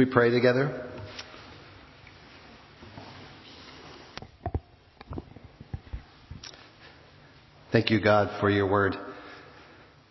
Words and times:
We 0.00 0.06
pray 0.06 0.30
together. 0.30 0.82
Thank 7.70 7.90
you, 7.90 8.00
God, 8.00 8.40
for 8.40 8.48
your 8.48 8.66
word. 8.66 8.96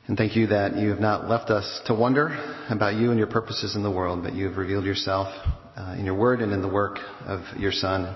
And 0.05 0.15
thank 0.15 0.36
you 0.36 0.46
that 0.46 0.78
you 0.78 0.91
have 0.91 0.99
not 0.99 1.28
left 1.28 1.49
us 1.49 1.81
to 1.88 1.96
wonder 1.96 2.28
about 2.70 2.97
you 2.97 3.10
and 3.10 3.17
your 3.17 3.25
purposes 3.25 3.75
in 3.75 3.81
the 3.81 3.89
world, 3.89 4.21
but 4.21 4.33
you 4.33 4.46
have 4.46 4.57
revealed 4.57 4.86
yourself 4.86 5.29
uh, 5.75 5.96
in 5.97 6.06
your 6.06 6.13
word 6.13 6.42
and 6.42 6.53
in 6.53 6.62
the 6.62 6.69
work 6.69 6.99
of 7.26 7.42
your 7.58 7.71
Son. 7.71 8.15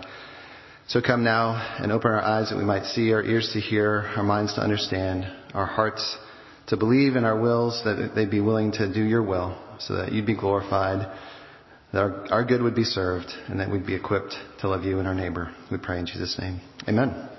So 0.89 1.01
come 1.01 1.23
now 1.23 1.53
and 1.79 1.91
open 1.91 2.11
our 2.11 2.21
eyes 2.21 2.51
that 2.51 2.57
we 2.57 2.65
might 2.65 2.85
see, 2.85 3.13
our 3.13 3.23
ears 3.23 3.49
to 3.53 3.59
hear, 3.59 4.11
our 4.15 4.21
minds 4.21 4.53
to 4.53 4.61
understand, 4.61 5.25
our 5.55 5.65
hearts 5.65 6.19
to 6.67 6.77
believe, 6.77 7.15
and 7.15 7.25
our 7.25 7.41
wills 7.41 7.81
that 7.83 8.11
they 8.13 8.27
be 8.27 8.41
willing 8.41 8.73
to 8.73 8.93
do 8.93 9.01
your 9.01 9.23
will, 9.23 9.59
so 9.79 9.95
that 9.95 10.11
you'd 10.11 10.27
be 10.27 10.37
glorified, 10.37 11.11
that 11.93 11.99
our, 11.99 12.25
our 12.31 12.43
good 12.43 12.61
would 12.61 12.75
be 12.75 12.83
served, 12.83 13.31
and 13.47 13.59
that 13.59 13.71
we'd 13.71 13.85
be 13.85 13.95
equipped 13.95 14.35
to 14.59 14.67
love 14.67 14.83
you 14.83 14.99
and 14.99 15.07
our 15.07 15.13
neighbor. 15.13 15.53
We 15.71 15.77
pray 15.77 15.99
in 15.99 16.07
Jesus' 16.07 16.37
name. 16.39 16.59
Amen. 16.87 17.29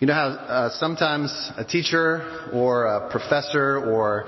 You 0.00 0.06
know 0.06 0.14
how 0.14 0.28
uh, 0.28 0.70
sometimes 0.78 1.30
a 1.56 1.64
teacher 1.64 2.50
or 2.52 2.86
a 2.86 3.10
professor 3.10 3.78
or 3.78 4.26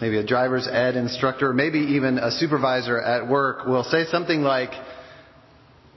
maybe 0.00 0.18
a 0.18 0.26
driver's 0.26 0.66
ed 0.66 0.96
instructor, 0.96 1.52
maybe 1.52 1.78
even 1.78 2.18
a 2.18 2.30
supervisor 2.30 3.00
at 3.00 3.28
work 3.28 3.66
will 3.66 3.84
say 3.84 4.04
something 4.06 4.40
like, 4.42 4.70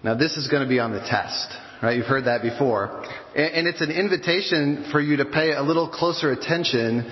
now 0.03 0.16
this 0.16 0.38
is 0.38 0.48
going 0.48 0.64
to 0.64 0.70
be 0.70 0.80
on 0.80 0.91
the 0.91 1.00
test, 1.00 1.48
right? 1.81 1.98
You've 1.98 2.05
heard 2.05 2.25
that 2.25 2.41
before. 2.41 3.03
And 3.36 3.67
it's 3.67 3.81
an 3.81 3.91
invitation 3.91 4.89
for 4.91 5.02
you 5.02 5.17
to 5.17 5.25
pay 5.25 5.53
a 5.53 5.61
little 5.61 5.89
closer 5.89 6.31
attention 6.31 7.09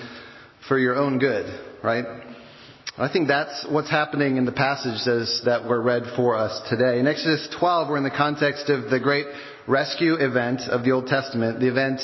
for 0.68 0.78
your 0.78 0.96
own 0.96 1.20
good, 1.20 1.46
right? 1.84 2.06
I 2.98 3.12
think 3.12 3.28
that's 3.28 3.66
what's 3.70 3.90
happening 3.90 4.38
in 4.38 4.46
the 4.46 4.54
passages 4.54 5.42
that 5.44 5.68
were 5.68 5.82
read 5.82 6.04
for 6.16 6.34
us 6.34 6.62
today. 6.70 6.98
In 6.98 7.08
Exodus 7.08 7.46
12, 7.60 7.90
we're 7.90 7.98
in 7.98 8.06
the 8.06 8.10
context 8.10 8.70
of 8.70 8.90
the 8.90 9.02
great 9.02 9.26
rescue 9.68 10.14
event 10.14 10.62
of 10.62 10.86
the 10.86 10.92
Old 10.92 11.08
Testament, 11.08 11.60
the 11.60 11.68
event 11.68 12.00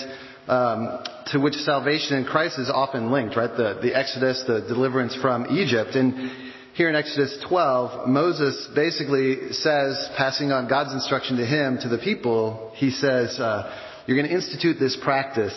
um, 0.50 1.02
to 1.28 1.40
which 1.40 1.54
salvation 1.54 2.18
in 2.18 2.26
Christ 2.26 2.60
is 2.60 2.70
often 2.70 3.10
linked, 3.10 3.38
right? 3.38 3.56
The, 3.56 3.80
the 3.82 3.98
Exodus, 3.98 4.44
the 4.46 4.68
deliverance 4.68 5.16
from 5.16 5.58
Egypt. 5.58 5.96
And 5.96 6.30
here 6.74 6.90
in 6.90 6.96
Exodus 6.98 7.40
12, 7.48 8.10
Moses 8.10 8.68
basically 8.76 9.54
says, 9.54 10.10
passing 10.18 10.52
on 10.52 10.68
God's 10.68 10.92
instruction 10.92 11.38
to 11.38 11.46
him, 11.46 11.78
to 11.84 11.88
the 11.88 12.00
people, 12.00 12.74
he 12.76 12.92
says, 12.92 13.40
uh, 13.40 13.74
you're 14.08 14.18
going 14.18 14.28
to 14.28 14.36
institute 14.36 14.76
this 14.78 14.98
practice 15.02 15.56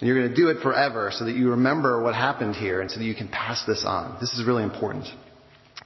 and 0.00 0.06
you're 0.06 0.18
going 0.18 0.30
to 0.30 0.36
do 0.36 0.48
it 0.48 0.62
forever 0.62 1.10
so 1.12 1.24
that 1.24 1.34
you 1.34 1.50
remember 1.50 2.02
what 2.02 2.14
happened 2.14 2.54
here 2.54 2.80
and 2.80 2.90
so 2.90 2.98
that 2.98 3.04
you 3.04 3.14
can 3.14 3.28
pass 3.28 3.64
this 3.66 3.84
on. 3.84 4.16
This 4.20 4.32
is 4.34 4.46
really 4.46 4.62
important. 4.62 5.06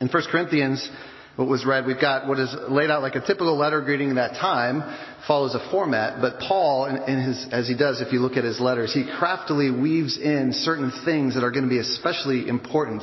In 0.00 0.08
1 0.08 0.22
Corinthians, 0.30 0.88
what 1.36 1.48
was 1.48 1.64
read, 1.64 1.86
we've 1.86 2.00
got 2.00 2.28
what 2.28 2.38
is 2.38 2.55
laid 2.68 2.90
out 2.90 3.00
like 3.00 3.14
a 3.14 3.20
typical 3.20 3.56
letter 3.56 3.80
greeting 3.80 4.10
in 4.10 4.16
that 4.16 4.33
time, 4.33 4.83
follows 5.27 5.55
a 5.55 5.70
format, 5.70 6.20
but 6.20 6.40
Paul, 6.40 6.86
in, 6.86 6.96
in 7.05 7.22
his, 7.22 7.46
as 7.52 7.66
he 7.66 7.74
does 7.74 8.02
if 8.02 8.12
you 8.12 8.20
look 8.20 8.36
at 8.36 8.44
his 8.44 8.60
letters, 8.60 8.92
he 8.92 9.08
craftily 9.18 9.70
weaves 9.70 10.18
in 10.18 10.52
certain 10.52 10.92
things 11.06 11.34
that 11.34 11.42
are 11.42 11.50
going 11.50 11.64
to 11.64 11.70
be 11.70 11.78
especially 11.78 12.48
important 12.48 13.02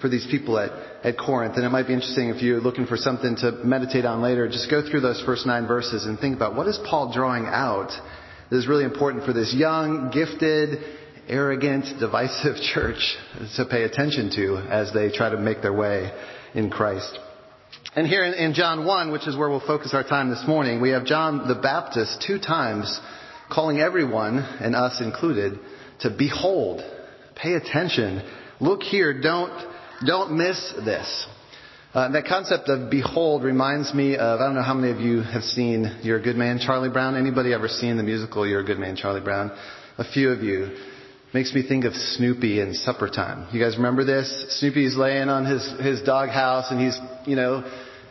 for 0.00 0.08
these 0.08 0.26
people 0.30 0.58
at, 0.58 0.70
at 1.04 1.18
Corinth. 1.18 1.56
And 1.56 1.64
it 1.64 1.68
might 1.68 1.86
be 1.86 1.92
interesting 1.92 2.30
if 2.30 2.42
you're 2.42 2.60
looking 2.60 2.86
for 2.86 2.96
something 2.96 3.36
to 3.36 3.52
meditate 3.64 4.04
on 4.04 4.20
later, 4.20 4.48
just 4.48 4.70
go 4.70 4.82
through 4.82 5.02
those 5.02 5.22
first 5.24 5.46
nine 5.46 5.68
verses 5.68 6.06
and 6.06 6.18
think 6.18 6.34
about 6.34 6.56
what 6.56 6.66
is 6.66 6.78
Paul 6.88 7.12
drawing 7.12 7.46
out 7.46 7.92
that 8.50 8.56
is 8.56 8.66
really 8.66 8.84
important 8.84 9.24
for 9.24 9.32
this 9.32 9.54
young, 9.54 10.10
gifted, 10.12 10.80
arrogant, 11.28 11.98
divisive 11.98 12.56
church 12.74 13.16
to 13.56 13.64
pay 13.64 13.84
attention 13.84 14.30
to 14.34 14.56
as 14.68 14.92
they 14.92 15.10
try 15.10 15.30
to 15.30 15.38
make 15.38 15.62
their 15.62 15.72
way 15.72 16.10
in 16.54 16.70
Christ. 16.70 17.18
And 17.94 18.06
here 18.06 18.24
in, 18.24 18.34
in, 18.34 18.54
John 18.54 18.84
1, 18.84 19.12
which 19.12 19.26
is 19.26 19.36
where 19.36 19.48
we'll 19.48 19.66
focus 19.66 19.94
our 19.94 20.04
time 20.04 20.30
this 20.30 20.44
morning, 20.46 20.80
we 20.80 20.90
have 20.90 21.04
John 21.04 21.48
the 21.48 21.54
Baptist 21.54 22.24
two 22.26 22.38
times 22.38 23.00
calling 23.50 23.80
everyone, 23.80 24.38
and 24.38 24.76
us 24.76 25.00
included, 25.00 25.58
to 26.00 26.10
behold, 26.10 26.80
pay 27.34 27.54
attention, 27.54 28.22
look 28.60 28.82
here, 28.82 29.20
don't, 29.20 29.52
don't 30.06 30.36
miss 30.36 30.72
this. 30.84 31.26
Uh, 31.92 32.08
that 32.12 32.24
concept 32.26 32.68
of 32.68 32.88
behold 32.88 33.42
reminds 33.42 33.92
me 33.92 34.14
of, 34.14 34.40
I 34.40 34.46
don't 34.46 34.54
know 34.54 34.62
how 34.62 34.74
many 34.74 34.92
of 34.92 35.00
you 35.00 35.22
have 35.22 35.42
seen 35.42 35.98
You're 36.02 36.18
a 36.18 36.22
Good 36.22 36.36
Man, 36.36 36.60
Charlie 36.60 36.88
Brown. 36.88 37.16
Anybody 37.16 37.52
ever 37.52 37.66
seen 37.66 37.96
the 37.96 38.04
musical 38.04 38.46
You're 38.46 38.60
a 38.60 38.64
Good 38.64 38.78
Man, 38.78 38.94
Charlie 38.94 39.20
Brown? 39.20 39.50
A 39.98 40.04
few 40.04 40.30
of 40.30 40.40
you. 40.40 40.76
Makes 41.34 41.52
me 41.52 41.66
think 41.66 41.84
of 41.84 41.94
Snoopy 41.94 42.60
in 42.60 42.74
supper 42.74 43.08
time. 43.08 43.48
You 43.52 43.60
guys 43.60 43.76
remember 43.76 44.04
this? 44.04 44.60
Snoopy's 44.60 44.96
laying 44.96 45.28
on 45.28 45.44
his, 45.44 45.68
his 45.80 46.00
doghouse 46.02 46.70
and 46.70 46.80
he's, 46.80 46.96
you 47.26 47.34
know, 47.34 47.68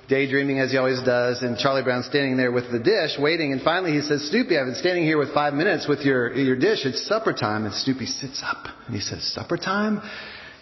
daydreaming 0.09 0.59
as 0.59 0.71
he 0.71 0.77
always 0.77 1.01
does 1.03 1.41
and 1.41 1.57
Charlie 1.57 1.83
Brown's 1.83 2.07
standing 2.07 2.35
there 2.35 2.51
with 2.51 2.69
the 2.73 2.79
dish 2.79 3.11
waiting 3.17 3.53
and 3.53 3.61
finally 3.61 3.93
he 3.93 4.01
says, 4.01 4.27
Snoopy, 4.29 4.57
I've 4.57 4.65
been 4.65 4.75
standing 4.75 5.05
here 5.05 5.17
with 5.17 5.33
five 5.33 5.53
minutes 5.53 5.87
with 5.87 6.01
your, 6.01 6.33
your 6.33 6.57
dish. 6.57 6.79
It's 6.83 7.07
supper 7.07 7.31
time. 7.31 7.63
And 7.63 7.73
Snoopy 7.73 8.07
sits 8.07 8.43
up 8.43 8.65
and 8.87 8.93
he 8.93 8.99
says, 8.99 9.23
supper 9.23 9.55
time? 9.55 10.01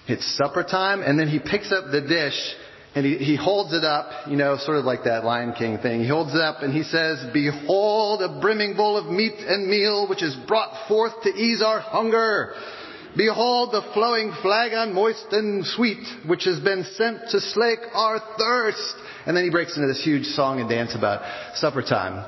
It's 0.07 0.37
supper 0.37 0.63
time? 0.63 1.01
And 1.01 1.17
then 1.17 1.29
he 1.29 1.39
picks 1.39 1.71
up 1.71 1.85
the 1.91 2.01
dish 2.01 2.55
and 2.95 3.05
he, 3.05 3.17
he 3.17 3.35
holds 3.35 3.73
it 3.73 3.83
up, 3.83 4.27
you 4.27 4.37
know, 4.37 4.57
sort 4.57 4.77
of 4.77 4.85
like 4.85 5.03
that 5.03 5.23
Lion 5.23 5.53
King 5.53 5.77
thing. 5.77 6.01
He 6.01 6.07
holds 6.07 6.33
it 6.33 6.41
up 6.41 6.63
and 6.63 6.73
he 6.73 6.83
says, 6.83 7.23
Behold 7.33 8.21
a 8.21 8.39
brimming 8.41 8.75
bowl 8.75 8.97
of 8.97 9.05
meat 9.05 9.35
and 9.37 9.69
meal 9.69 10.07
which 10.07 10.23
is 10.23 10.35
brought 10.47 10.87
forth 10.87 11.13
to 11.23 11.29
ease 11.29 11.61
our 11.61 11.79
hunger. 11.79 12.53
Behold 13.15 13.71
the 13.71 13.81
flowing 13.93 14.31
flagon 14.41 14.93
moist 14.93 15.27
and 15.31 15.65
sweet 15.65 16.05
which 16.27 16.45
has 16.45 16.59
been 16.59 16.85
sent 16.95 17.29
to 17.29 17.39
slake 17.39 17.79
our 17.93 18.19
thirst. 18.37 18.95
And 19.25 19.35
then 19.35 19.43
he 19.43 19.49
breaks 19.49 19.75
into 19.75 19.87
this 19.87 20.03
huge 20.03 20.25
song 20.25 20.59
and 20.59 20.69
dance 20.69 20.95
about 20.95 21.21
supper 21.55 21.81
time. 21.81 22.25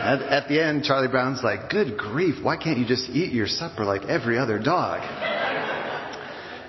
At, 0.00 0.22
at 0.22 0.48
the 0.48 0.62
end, 0.62 0.84
Charlie 0.84 1.08
Brown's 1.08 1.42
like, 1.42 1.70
Good 1.70 1.96
grief, 1.96 2.42
why 2.42 2.56
can't 2.56 2.78
you 2.78 2.86
just 2.86 3.08
eat 3.10 3.32
your 3.32 3.46
supper 3.46 3.84
like 3.84 4.02
every 4.02 4.38
other 4.38 4.58
dog? 4.58 5.00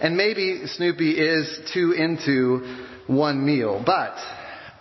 And 0.01 0.17
maybe 0.17 0.65
Snoopy 0.65 1.11
is 1.11 1.59
too 1.73 1.91
into 1.91 2.85
one 3.05 3.45
meal, 3.45 3.83
but 3.85 4.15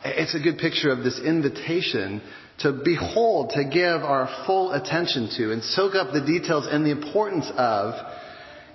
it's 0.03 0.35
a 0.35 0.41
good 0.41 0.57
picture 0.57 0.91
of 0.91 1.05
this 1.05 1.21
invitation 1.21 2.23
to 2.61 2.73
behold, 2.73 3.51
to 3.55 3.65
give 3.65 4.03
our 4.03 4.29
full 4.47 4.73
attention 4.73 5.29
to, 5.37 5.53
and 5.53 5.63
soak 5.63 5.95
up 5.95 6.13
the 6.13 6.21
details 6.25 6.67
and 6.71 6.87
the 6.87 6.91
importance 6.91 7.51
of, 7.55 7.95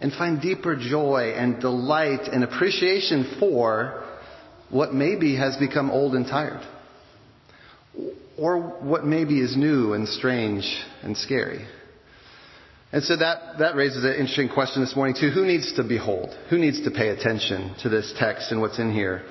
and 0.01 0.13
find 0.13 0.39
deeper 0.39 0.75
joy 0.75 1.33
and 1.35 1.59
delight 1.59 2.27
and 2.31 2.43
appreciation 2.43 3.37
for 3.39 4.03
what 4.69 4.93
maybe 4.93 5.35
has 5.35 5.57
become 5.57 5.89
old 5.89 6.13
and 6.13 6.27
tired. 6.27 6.61
Or 8.37 8.59
what 8.59 9.03
maybe 9.03 9.39
is 9.39 9.55
new 9.55 9.93
and 9.93 10.07
strange 10.07 10.63
and 11.01 11.17
scary. 11.17 11.65
And 12.95 13.03
so 13.03 13.17
that, 13.17 13.57
that 13.59 13.75
raises 13.75 14.05
an 14.05 14.13
interesting 14.13 14.47
question 14.47 14.81
this 14.81 14.95
morning 14.95 15.17
too. 15.19 15.29
Who 15.29 15.45
needs 15.45 15.73
to 15.73 15.83
behold? 15.83 16.29
Who 16.49 16.57
needs 16.57 16.81
to 16.85 16.91
pay 16.91 17.09
attention 17.09 17.75
to 17.81 17.89
this 17.89 18.13
text 18.17 18.53
and 18.53 18.61
what's 18.61 18.79
in 18.79 18.93
here? 18.93 19.25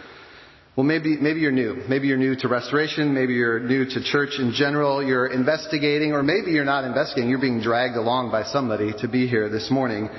Well, 0.77 0.85
maybe, 0.85 1.17
maybe 1.17 1.41
you're 1.41 1.51
new. 1.51 1.83
Maybe 1.89 2.09
you're 2.09 2.19
new 2.19 2.37
to 2.41 2.49
restoration. 2.49 3.15
Maybe 3.15 3.33
you're 3.33 3.61
new 3.61 3.87
to 3.87 4.05
church 4.05 4.39
in 4.39 4.53
general. 4.53 5.03
You're 5.03 5.29
investigating, 5.29 6.13
or 6.13 6.23
maybe 6.23 6.51
you're 6.51 6.67
not 6.67 6.85
investigating. 6.85 7.31
You're 7.31 7.41
being 7.41 7.63
dragged 7.63 7.97
along 7.97 8.31
by 8.31 8.43
somebody 8.43 8.93
to 8.99 9.09
be 9.09 9.27
here 9.27 9.49
this 9.49 9.71
morning. 9.71 10.11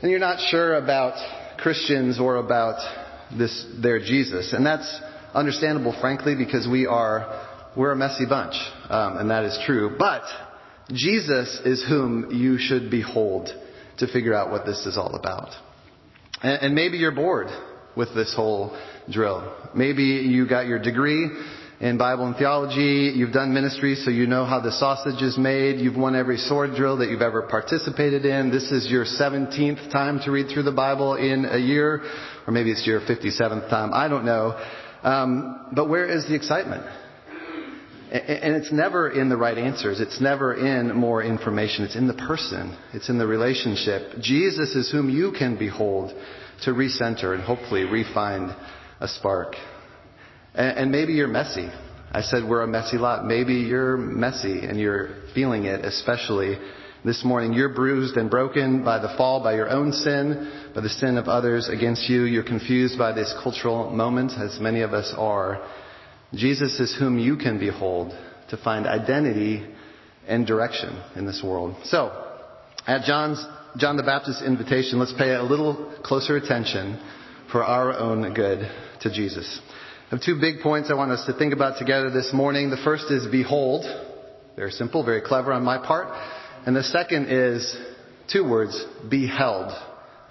And 0.00 0.10
you're 0.10 0.18
not 0.18 0.40
sure 0.48 0.76
about 0.76 1.58
Christians 1.58 2.18
or 2.18 2.36
about 2.36 2.80
this, 3.36 3.66
their 3.82 3.98
Jesus. 3.98 4.54
And 4.54 4.64
that's 4.64 5.02
understandable, 5.34 5.94
frankly, 6.00 6.34
because 6.34 6.66
we 6.66 6.86
are, 6.86 7.70
we're 7.76 7.92
a 7.92 7.96
messy 7.96 8.24
bunch. 8.26 8.54
Um, 8.88 9.18
and 9.18 9.30
that 9.30 9.44
is 9.44 9.58
true. 9.66 9.96
But 9.98 10.22
Jesus 10.92 11.60
is 11.64 11.84
whom 11.88 12.30
you 12.30 12.58
should 12.58 12.90
behold 12.90 13.48
to 13.98 14.06
figure 14.06 14.34
out 14.34 14.50
what 14.50 14.66
this 14.66 14.86
is 14.86 14.98
all 14.98 15.14
about. 15.14 15.50
And, 16.42 16.62
and 16.62 16.74
maybe 16.74 16.98
you're 16.98 17.14
bored 17.14 17.48
with 17.96 18.14
this 18.14 18.34
whole 18.34 18.76
drill. 19.10 19.54
Maybe 19.74 20.02
you 20.02 20.48
got 20.48 20.66
your 20.66 20.78
degree 20.78 21.30
in 21.80 21.98
Bible 21.98 22.26
and 22.26 22.36
theology. 22.36 23.12
You've 23.14 23.32
done 23.32 23.52
ministry, 23.54 23.94
so 23.94 24.10
you 24.10 24.26
know 24.26 24.44
how 24.44 24.60
the 24.60 24.72
sausage 24.72 25.22
is 25.22 25.38
made. 25.38 25.80
You've 25.80 25.96
won 25.96 26.14
every 26.14 26.38
sword 26.38 26.74
drill 26.76 26.98
that 26.98 27.08
you've 27.08 27.22
ever 27.22 27.42
participated 27.42 28.24
in. 28.24 28.50
This 28.50 28.70
is 28.70 28.90
your 28.90 29.04
17th 29.04 29.90
time 29.90 30.20
to 30.24 30.30
read 30.30 30.48
through 30.52 30.64
the 30.64 30.72
Bible 30.72 31.14
in 31.14 31.44
a 31.44 31.58
year, 31.58 32.02
or 32.46 32.52
maybe 32.52 32.70
it's 32.70 32.86
your 32.86 33.00
57th 33.00 33.68
time. 33.70 33.92
I 33.92 34.08
don't 34.08 34.24
know. 34.24 34.58
Um, 35.02 35.68
but 35.72 35.88
where 35.88 36.06
is 36.06 36.26
the 36.26 36.34
excitement? 36.34 36.84
And 38.14 38.54
it's 38.54 38.70
never 38.70 39.10
in 39.10 39.28
the 39.28 39.36
right 39.36 39.58
answers. 39.58 40.00
It's 40.00 40.20
never 40.20 40.54
in 40.54 40.94
more 40.94 41.20
information. 41.20 41.84
It's 41.84 41.96
in 41.96 42.06
the 42.06 42.14
person. 42.14 42.78
It's 42.92 43.08
in 43.08 43.18
the 43.18 43.26
relationship. 43.26 44.20
Jesus 44.20 44.76
is 44.76 44.88
whom 44.92 45.10
you 45.10 45.32
can 45.36 45.58
behold 45.58 46.12
to 46.62 46.70
recenter 46.70 47.34
and 47.34 47.42
hopefully 47.42 47.80
refind 47.80 48.56
a 49.00 49.08
spark. 49.08 49.56
And 50.54 50.92
maybe 50.92 51.14
you're 51.14 51.26
messy. 51.26 51.68
I 52.12 52.20
said 52.20 52.44
we're 52.48 52.62
a 52.62 52.68
messy 52.68 52.98
lot. 52.98 53.26
Maybe 53.26 53.54
you're 53.54 53.96
messy 53.96 54.60
and 54.60 54.78
you're 54.78 55.16
feeling 55.34 55.64
it 55.64 55.84
especially 55.84 56.56
this 57.04 57.24
morning. 57.24 57.52
You're 57.52 57.74
bruised 57.74 58.16
and 58.16 58.30
broken 58.30 58.84
by 58.84 59.00
the 59.00 59.12
fall, 59.16 59.42
by 59.42 59.56
your 59.56 59.68
own 59.68 59.90
sin, 59.90 60.70
by 60.72 60.82
the 60.82 60.88
sin 60.88 61.18
of 61.18 61.26
others 61.26 61.68
against 61.68 62.08
you. 62.08 62.22
You're 62.22 62.44
confused 62.44 62.96
by 62.96 63.10
this 63.10 63.34
cultural 63.42 63.90
moment, 63.90 64.30
as 64.38 64.60
many 64.60 64.82
of 64.82 64.94
us 64.94 65.12
are. 65.18 65.68
Jesus 66.36 66.80
is 66.80 66.96
whom 66.98 67.18
you 67.18 67.36
can 67.36 67.58
behold 67.58 68.12
to 68.50 68.56
find 68.56 68.86
identity 68.86 69.66
and 70.26 70.46
direction 70.46 71.00
in 71.16 71.26
this 71.26 71.42
world. 71.44 71.76
So, 71.84 72.10
at 72.86 73.04
John's, 73.04 73.44
John 73.76 73.96
the 73.96 74.02
Baptist's 74.02 74.42
invitation, 74.42 74.98
let's 74.98 75.12
pay 75.12 75.34
a 75.34 75.42
little 75.42 75.94
closer 76.02 76.36
attention 76.36 77.00
for 77.50 77.64
our 77.64 77.92
own 77.92 78.34
good 78.34 78.70
to 79.00 79.12
Jesus. 79.12 79.60
I 80.06 80.16
have 80.16 80.22
two 80.22 80.38
big 80.40 80.60
points 80.60 80.90
I 80.90 80.94
want 80.94 81.10
us 81.12 81.24
to 81.26 81.32
think 81.32 81.52
about 81.52 81.78
together 81.78 82.10
this 82.10 82.32
morning. 82.32 82.70
The 82.70 82.76
first 82.84 83.10
is 83.10 83.26
behold. 83.26 83.84
Very 84.56 84.70
simple, 84.70 85.04
very 85.04 85.20
clever 85.20 85.52
on 85.52 85.64
my 85.64 85.78
part. 85.78 86.08
And 86.66 86.76
the 86.76 86.82
second 86.82 87.26
is 87.28 87.76
two 88.30 88.48
words, 88.48 88.84
beheld. 89.08 89.72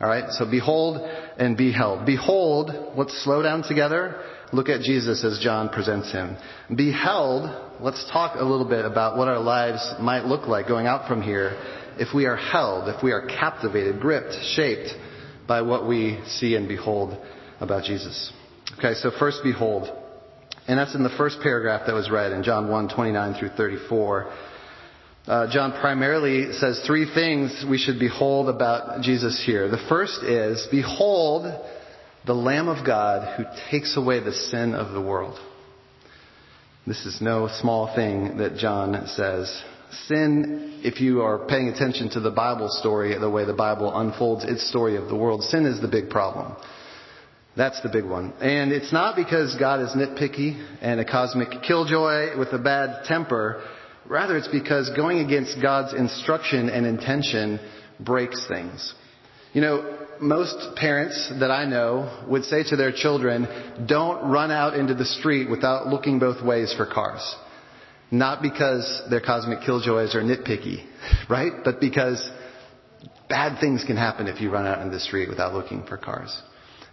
Alright, 0.01 0.31
so 0.31 0.49
behold 0.49 0.97
and 1.37 1.55
beheld. 1.55 2.05
Behold, 2.05 2.71
let's 2.97 3.23
slow 3.23 3.41
down 3.41 3.63
together. 3.63 4.21
Look 4.53 4.69
at 4.69 4.81
Jesus 4.81 5.23
as 5.23 5.39
John 5.39 5.69
presents 5.69 6.11
him. 6.11 6.37
Beheld, 6.75 7.49
let's 7.81 8.07
talk 8.11 8.35
a 8.35 8.43
little 8.43 8.69
bit 8.69 8.85
about 8.85 9.17
what 9.17 9.27
our 9.27 9.39
lives 9.39 9.95
might 9.99 10.25
look 10.25 10.47
like 10.47 10.67
going 10.67 10.85
out 10.85 11.07
from 11.07 11.23
here 11.23 11.57
if 11.97 12.13
we 12.13 12.27
are 12.27 12.35
held, 12.35 12.87
if 12.87 13.01
we 13.01 13.11
are 13.11 13.25
captivated, 13.25 13.99
gripped, 13.99 14.33
shaped 14.55 14.89
by 15.47 15.63
what 15.63 15.87
we 15.87 16.21
see 16.27 16.55
and 16.55 16.67
behold 16.67 17.17
about 17.61 17.83
Jesus. 17.83 18.31
Okay, 18.77 18.93
so 18.93 19.09
first 19.17 19.39
behold. 19.43 19.89
And 20.67 20.77
that's 20.77 20.93
in 20.93 21.01
the 21.01 21.13
first 21.17 21.39
paragraph 21.41 21.87
that 21.87 21.93
was 21.93 22.11
read 22.11 22.31
in 22.31 22.43
John 22.43 22.69
1, 22.69 22.89
29 22.89 23.39
through 23.39 23.49
34. 23.57 24.33
Uh, 25.25 25.51
John 25.51 25.71
primarily 25.81 26.53
says 26.53 26.83
three 26.85 27.11
things 27.11 27.65
we 27.67 27.79
should 27.79 27.97
behold 27.97 28.49
about 28.49 29.01
Jesus 29.01 29.41
here. 29.43 29.67
The 29.67 29.83
first 29.89 30.23
is, 30.23 30.67
behold 30.69 31.45
the 32.25 32.33
Lamb 32.33 32.69
of 32.69 32.85
God 32.85 33.37
who 33.37 33.43
takes 33.69 33.97
away 33.97 34.19
the 34.19 34.31
sin 34.31 34.73
of 34.73 34.93
the 34.93 35.01
world. 35.01 35.39
This 36.87 37.05
is 37.05 37.21
no 37.21 37.49
small 37.61 37.93
thing 37.95 38.37
that 38.37 38.57
John 38.57 39.07
says. 39.07 39.63
Sin, 40.07 40.81
if 40.83 40.99
you 40.99 41.21
are 41.21 41.47
paying 41.47 41.69
attention 41.69 42.09
to 42.11 42.19
the 42.19 42.31
Bible 42.31 42.67
story, 42.69 43.17
the 43.17 43.29
way 43.29 43.45
the 43.45 43.53
Bible 43.53 43.95
unfolds 43.95 44.43
its 44.43 44.67
story 44.67 44.95
of 44.95 45.07
the 45.07 45.15
world, 45.15 45.43
sin 45.43 45.65
is 45.65 45.81
the 45.81 45.87
big 45.87 46.09
problem. 46.09 46.55
That's 47.55 47.79
the 47.81 47.89
big 47.89 48.05
one. 48.05 48.33
And 48.41 48.71
it's 48.71 48.91
not 48.91 49.15
because 49.15 49.55
God 49.59 49.81
is 49.81 49.89
nitpicky 49.89 50.59
and 50.81 50.99
a 50.99 51.05
cosmic 51.05 51.61
killjoy 51.61 52.37
with 52.37 52.51
a 52.51 52.57
bad 52.57 53.05
temper. 53.05 53.63
Rather, 54.09 54.35
it's 54.35 54.47
because 54.47 54.89
going 54.95 55.19
against 55.19 55.61
God's 55.61 55.93
instruction 55.93 56.69
and 56.69 56.85
intention 56.85 57.59
breaks 57.99 58.45
things. 58.47 58.93
You 59.53 59.61
know, 59.61 60.02
most 60.23 60.75
parents 60.75 61.31
that 61.39 61.51
I 61.51 61.65
know 61.65 62.25
would 62.27 62.45
say 62.45 62.63
to 62.63 62.75
their 62.75 62.91
children, 62.91 63.47
don't 63.87 64.31
run 64.31 64.51
out 64.51 64.75
into 64.75 64.93
the 64.93 65.05
street 65.05 65.49
without 65.49 65.87
looking 65.87 66.19
both 66.19 66.43
ways 66.43 66.73
for 66.75 66.85
cars. 66.85 67.35
Not 68.09 68.41
because 68.41 69.01
their 69.09 69.21
cosmic 69.21 69.61
killjoys 69.61 70.15
are 70.15 70.21
nitpicky, 70.21 70.85
right? 71.29 71.51
But 71.63 71.79
because 71.79 72.29
bad 73.29 73.59
things 73.59 73.83
can 73.83 73.97
happen 73.97 74.27
if 74.27 74.41
you 74.41 74.51
run 74.51 74.67
out 74.67 74.81
in 74.81 74.91
the 74.91 74.99
street 74.99 75.29
without 75.29 75.53
looking 75.53 75.83
for 75.85 75.97
cars. 75.97 76.39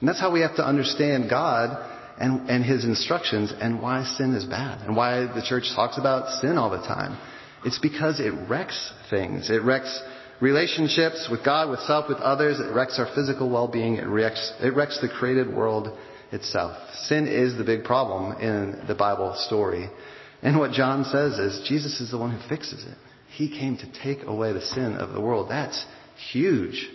And 0.01 0.09
that's 0.09 0.21
how 0.21 0.33
we 0.33 0.41
have 0.41 0.57
to 0.57 0.67
understand 0.67 1.29
God 1.29 1.77
and, 2.19 2.49
and 2.49 2.65
his 2.65 2.85
instructions 2.85 3.53
and 3.59 3.83
why 3.83 4.05
sin 4.05 4.35
is 4.35 4.45
bad 4.45 4.87
and 4.87 4.97
why 4.97 5.21
the 5.23 5.45
church 5.47 5.65
talks 5.75 5.99
about 5.99 6.41
sin 6.41 6.57
all 6.57 6.71
the 6.71 6.79
time. 6.79 7.19
It's 7.65 7.79
because 7.79 8.21
it 8.21 8.33
wrecks 8.49 8.93
things. 9.11 9.51
It 9.51 9.63
wrecks 9.63 10.03
relationships 10.41 11.29
with 11.31 11.45
God, 11.45 11.71
with 11.71 11.81
self, 11.81 12.09
with 12.09 12.19
others. 12.19 12.59
It 12.59 12.75
wrecks 12.75 12.99
our 12.99 13.09
physical 13.15 13.51
well-being. 13.51 13.97
It 13.97 14.07
wrecks, 14.07 14.53
it 14.61 14.75
wrecks 14.75 14.99
the 15.01 15.09
created 15.09 15.53
world 15.53 15.97
itself. 16.33 16.77
Sin 17.07 17.27
is 17.27 17.57
the 17.57 17.65
big 17.65 17.85
problem 17.85 18.41
in 18.41 18.85
the 18.87 18.95
Bible 18.95 19.35
story. 19.47 19.89
And 20.43 20.59
what 20.59 20.73
John 20.73 21.05
says 21.05 21.39
is 21.39 21.69
Jesus 21.69 22.01
is 22.01 22.11
the 22.11 22.19
one 22.19 22.31
who 22.31 22.49
fixes 22.49 22.85
it. 22.85 22.97
He 23.37 23.49
came 23.49 23.77
to 23.77 24.03
take 24.03 24.27
away 24.27 24.53
the 24.53 24.61
sin 24.61 24.97
of 24.97 25.13
the 25.13 25.21
world. 25.21 25.51
That's 25.51 25.85
huge. 26.33 26.89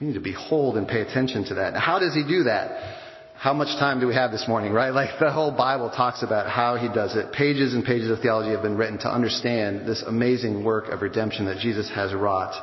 We 0.00 0.08
need 0.08 0.14
to 0.14 0.20
behold 0.20 0.76
and 0.76 0.88
pay 0.88 1.00
attention 1.00 1.44
to 1.46 1.54
that. 1.54 1.74
How 1.74 1.98
does 1.98 2.14
he 2.14 2.22
do 2.26 2.44
that? 2.44 3.02
how 3.44 3.52
much 3.52 3.78
time 3.78 4.00
do 4.00 4.06
we 4.06 4.14
have 4.14 4.30
this 4.30 4.48
morning, 4.48 4.72
right? 4.72 4.88
Like 4.88 5.18
the 5.20 5.30
whole 5.30 5.50
Bible 5.50 5.90
talks 5.90 6.22
about 6.22 6.48
how 6.48 6.76
he 6.76 6.88
does 6.88 7.14
it. 7.14 7.30
Pages 7.32 7.74
and 7.74 7.84
pages 7.84 8.08
of 8.08 8.20
theology 8.20 8.52
have 8.52 8.62
been 8.62 8.78
written 8.78 8.98
to 9.00 9.08
understand 9.08 9.86
this 9.86 10.02
amazing 10.06 10.64
work 10.64 10.88
of 10.88 11.02
redemption 11.02 11.44
that 11.44 11.58
Jesus 11.58 11.90
has 11.94 12.14
wrought. 12.14 12.54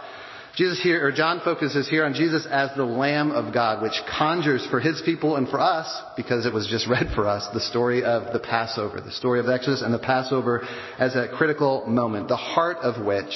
Jesus 0.56 0.82
here, 0.84 1.06
or 1.06 1.14
John 1.14 1.40
focuses 1.44 1.88
here 1.90 2.04
on 2.04 2.14
Jesus 2.14 2.46
as 2.50 2.72
the 2.76 2.84
Lamb 2.84 3.32
of 3.32 3.54
God, 3.54 3.82
which 3.82 3.94
conjures 4.18 4.66
for 4.70 4.82
his 4.82 5.02
people 5.06 5.38
and 5.38 5.48
for 5.48 5.60
us, 5.60 6.02
because 6.18 6.46
it 6.46 6.54
was 6.54 6.68
just 6.68 6.88
read 6.90 7.08
for 7.16 7.28
us, 7.28 7.48
the 7.54 7.62
story 7.62 8.04
of 8.04 8.34
the 8.34 8.40
Passover, 8.40 9.00
the 9.00 9.12
story 9.12 9.40
of 9.40 9.48
Exodus 9.48 9.82
and 9.82 9.94
the 9.94 10.00
Passover 10.00 10.68
as 11.00 11.16
a 11.16 11.30
critical 11.38 11.86
moment, 11.88 12.28
the 12.28 12.36
heart 12.36 12.78
of 12.78 13.06
which 13.06 13.34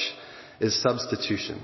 is 0.60 0.82
substitution. 0.82 1.62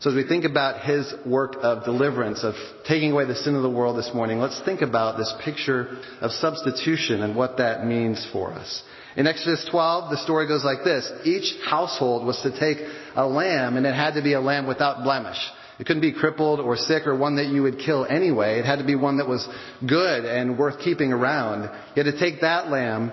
So 0.00 0.10
as 0.10 0.16
we 0.16 0.26
think 0.26 0.44
about 0.44 0.82
his 0.84 1.12
work 1.26 1.56
of 1.60 1.84
deliverance, 1.84 2.42
of 2.42 2.54
taking 2.88 3.12
away 3.12 3.26
the 3.26 3.34
sin 3.34 3.54
of 3.54 3.62
the 3.62 3.70
world 3.70 3.98
this 3.98 4.10
morning, 4.14 4.38
let's 4.38 4.60
think 4.64 4.80
about 4.80 5.18
this 5.18 5.32
picture 5.44 5.98
of 6.20 6.32
substitution 6.32 7.22
and 7.22 7.36
what 7.36 7.58
that 7.58 7.86
means 7.86 8.26
for 8.32 8.50
us. 8.52 8.82
In 9.16 9.26
Exodus 9.26 9.66
12, 9.70 10.10
the 10.10 10.16
story 10.18 10.46
goes 10.46 10.64
like 10.64 10.84
this. 10.84 11.10
Each 11.24 11.54
household 11.64 12.26
was 12.26 12.40
to 12.42 12.58
take 12.58 12.78
a 13.16 13.26
lamb, 13.26 13.76
and 13.76 13.86
it 13.86 13.94
had 13.94 14.14
to 14.14 14.22
be 14.22 14.34
a 14.34 14.40
lamb 14.40 14.66
without 14.66 15.02
blemish. 15.02 15.38
It 15.78 15.86
couldn't 15.86 16.02
be 16.02 16.12
crippled 16.12 16.60
or 16.60 16.76
sick 16.76 17.06
or 17.06 17.16
one 17.16 17.36
that 17.36 17.46
you 17.46 17.62
would 17.62 17.78
kill 17.78 18.04
anyway. 18.04 18.58
It 18.58 18.66
had 18.66 18.80
to 18.80 18.84
be 18.84 18.96
one 18.96 19.16
that 19.16 19.26
was 19.26 19.48
good 19.86 20.24
and 20.24 20.58
worth 20.58 20.78
keeping 20.80 21.12
around. 21.12 21.62
You 21.96 22.04
had 22.04 22.12
to 22.12 22.18
take 22.18 22.42
that 22.42 22.70
lamb 22.70 23.12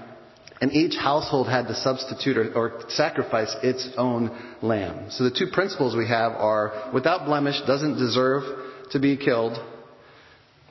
and 0.60 0.74
each 0.74 0.96
household 0.98 1.48
had 1.48 1.68
to 1.68 1.76
substitute 1.76 2.38
or, 2.38 2.54
or, 2.54 2.82
sacrifice 2.90 3.56
its 3.62 3.88
own 3.98 4.56
lamb. 4.62 5.12
So 5.12 5.24
the 5.24 5.32
two 5.32 5.48
principles 5.54 5.96
we 5.96 6.08
have 6.08 6.32
are 6.32 6.92
without 6.94 7.26
blemish 7.26 7.62
doesn't 7.68 7.98
deserve 7.98 8.44
to 8.92 9.00
be 9.00 9.18
killed, 9.18 9.58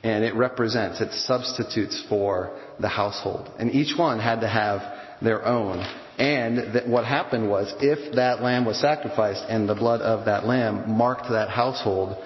and 0.03 0.23
it 0.23 0.35
represents, 0.35 0.99
it 0.99 1.13
substitutes 1.13 2.03
for 2.09 2.59
the 2.79 2.89
household. 2.89 3.49
And 3.57 3.71
each 3.71 3.97
one 3.97 4.19
had 4.19 4.41
to 4.41 4.47
have 4.47 4.81
their 5.21 5.45
own. 5.45 5.79
And 6.17 6.75
that 6.75 6.87
what 6.87 7.05
happened 7.05 7.49
was 7.49 7.73
if 7.79 8.15
that 8.15 8.41
lamb 8.41 8.65
was 8.65 8.79
sacrificed 8.79 9.43
and 9.47 9.69
the 9.69 9.75
blood 9.75 10.01
of 10.01 10.25
that 10.25 10.45
lamb 10.45 10.89
marked 10.89 11.29
that 11.29 11.49
household, 11.49 12.17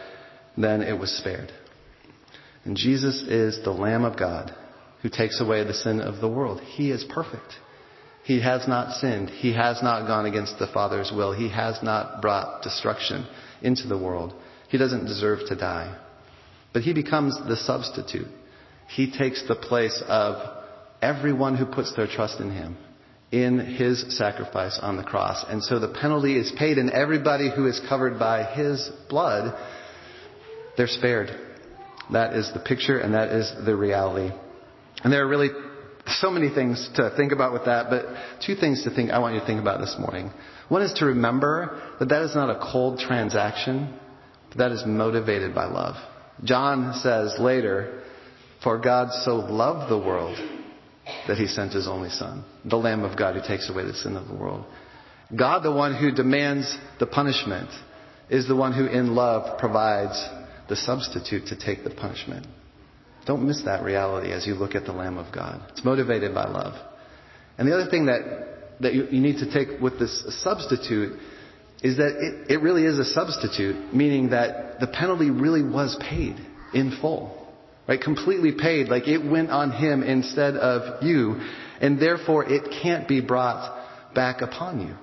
then 0.57 0.81
it 0.81 0.97
was 0.97 1.11
spared. 1.11 1.51
And 2.63 2.77
Jesus 2.77 3.23
is 3.23 3.63
the 3.63 3.71
Lamb 3.71 4.05
of 4.05 4.17
God 4.17 4.53
who 5.01 5.09
takes 5.09 5.42
away 5.42 5.63
the 5.63 5.73
sin 5.73 5.99
of 5.99 6.21
the 6.21 6.30
world. 6.30 6.61
He 6.61 6.92
is 6.92 7.04
perfect. 7.09 7.54
He 8.23 8.39
has 8.42 8.68
not 8.68 8.94
sinned. 8.97 9.30
He 9.30 9.54
has 9.54 9.81
not 9.81 10.06
gone 10.06 10.27
against 10.27 10.59
the 10.59 10.68
Father's 10.68 11.11
will. 11.13 11.33
He 11.33 11.49
has 11.49 11.81
not 11.81 12.21
brought 12.21 12.61
destruction 12.61 13.25
into 13.63 13.87
the 13.87 13.97
world. 13.97 14.33
He 14.69 14.77
doesn't 14.77 15.06
deserve 15.06 15.39
to 15.47 15.56
die. 15.56 15.97
But 16.71 16.83
he 16.83 16.94
becomes 16.94 17.37
the 17.47 17.57
substitute. 17.57 18.27
He 18.87 19.11
takes 19.11 19.45
the 19.47 19.56
place 19.56 20.01
of 20.07 20.60
everyone 21.01 21.57
who 21.57 21.65
puts 21.65 21.95
their 21.95 22.07
trust 22.07 22.39
in 22.39 22.51
him 22.51 22.77
in 23.31 23.59
his 23.59 24.17
sacrifice 24.17 24.77
on 24.81 24.97
the 24.97 25.03
cross. 25.03 25.45
And 25.47 25.63
so 25.63 25.79
the 25.79 25.87
penalty 25.87 26.37
is 26.37 26.51
paid 26.57 26.77
and 26.77 26.89
everybody 26.91 27.49
who 27.49 27.65
is 27.65 27.81
covered 27.87 28.19
by 28.19 28.43
his 28.43 28.89
blood, 29.09 29.57
they're 30.75 30.87
spared. 30.87 31.29
That 32.11 32.33
is 32.33 32.51
the 32.53 32.59
picture 32.59 32.99
and 32.99 33.13
that 33.13 33.29
is 33.29 33.51
the 33.65 33.75
reality. 33.75 34.35
And 35.03 35.13
there 35.13 35.23
are 35.23 35.29
really 35.29 35.49
so 36.07 36.29
many 36.29 36.49
things 36.53 36.89
to 36.95 37.13
think 37.15 37.31
about 37.31 37.53
with 37.53 37.65
that, 37.65 37.89
but 37.89 38.05
two 38.45 38.55
things 38.55 38.83
to 38.83 38.89
think 38.89 39.11
I 39.11 39.19
want 39.19 39.35
you 39.35 39.39
to 39.39 39.45
think 39.45 39.61
about 39.61 39.79
this 39.79 39.95
morning. 39.97 40.31
One 40.67 40.81
is 40.81 40.93
to 40.93 41.05
remember 41.05 41.95
that 41.99 42.09
that 42.09 42.23
is 42.23 42.35
not 42.35 42.49
a 42.49 42.59
cold 42.71 42.99
transaction, 42.99 43.97
but 44.49 44.57
that 44.57 44.71
is 44.71 44.83
motivated 44.85 45.55
by 45.55 45.65
love. 45.65 45.95
John 46.43 46.95
says 46.95 47.35
later, 47.39 48.03
for 48.61 48.77
God 48.77 49.09
so 49.23 49.35
loved 49.35 49.89
the 49.89 49.97
world 49.97 50.37
that 51.27 51.37
he 51.37 51.47
sent 51.47 51.73
his 51.73 51.87
only 51.87 52.09
son, 52.09 52.44
the 52.65 52.77
Lamb 52.77 53.03
of 53.03 53.18
God 53.18 53.35
who 53.35 53.41
takes 53.41 53.69
away 53.69 53.83
the 53.83 53.94
sin 53.94 54.15
of 54.15 54.27
the 54.27 54.35
world. 54.35 54.65
God, 55.37 55.63
the 55.63 55.71
one 55.71 55.95
who 55.95 56.11
demands 56.11 56.77
the 56.99 57.07
punishment, 57.07 57.69
is 58.30 58.47
the 58.47 58.56
one 58.56 58.73
who 58.73 58.85
in 58.85 59.15
love 59.15 59.59
provides 59.59 60.21
the 60.69 60.75
substitute 60.75 61.47
to 61.47 61.57
take 61.57 61.83
the 61.83 61.89
punishment. 61.89 62.47
Don't 63.25 63.45
miss 63.45 63.61
that 63.65 63.83
reality 63.83 64.31
as 64.31 64.47
you 64.47 64.56
look 64.56 64.73
at 64.73 64.85
the 64.85 64.94
Lamb 64.94 65.18
of 65.18 65.33
God. 65.33 65.61
It's 65.69 65.85
motivated 65.85 66.33
by 66.33 66.47
love. 66.47 66.73
And 67.57 67.68
the 67.68 67.73
other 67.73 67.89
thing 67.89 68.07
that, 68.07 68.80
that 68.80 68.94
you, 68.94 69.07
you 69.11 69.21
need 69.21 69.37
to 69.39 69.51
take 69.51 69.80
with 69.80 69.99
this 69.99 70.23
substitute 70.41 71.19
is 71.83 71.97
that 71.97 72.15
it, 72.18 72.51
it 72.51 72.61
really 72.61 72.85
is 72.85 72.99
a 72.99 73.06
substitute, 73.06 73.94
meaning 73.94 74.30
that 74.30 74.80
the 74.80 74.87
penalty 74.87 75.30
really 75.30 75.63
was 75.63 75.97
paid 76.09 76.35
in 76.73 76.97
full. 77.01 77.41
Right? 77.88 78.00
Completely 78.00 78.54
paid, 78.54 78.88
like 78.88 79.07
it 79.07 79.23
went 79.23 79.50
on 79.50 79.71
him 79.71 80.04
instead 80.04 80.56
of 80.56 81.04
you, 81.04 81.42
and 81.80 82.00
therefore 82.00 82.45
it 82.45 82.73
can't 82.81 83.07
be 83.07 83.21
brought 83.21 84.14
back 84.14 84.42
upon 84.42 84.88
you. 84.88 84.95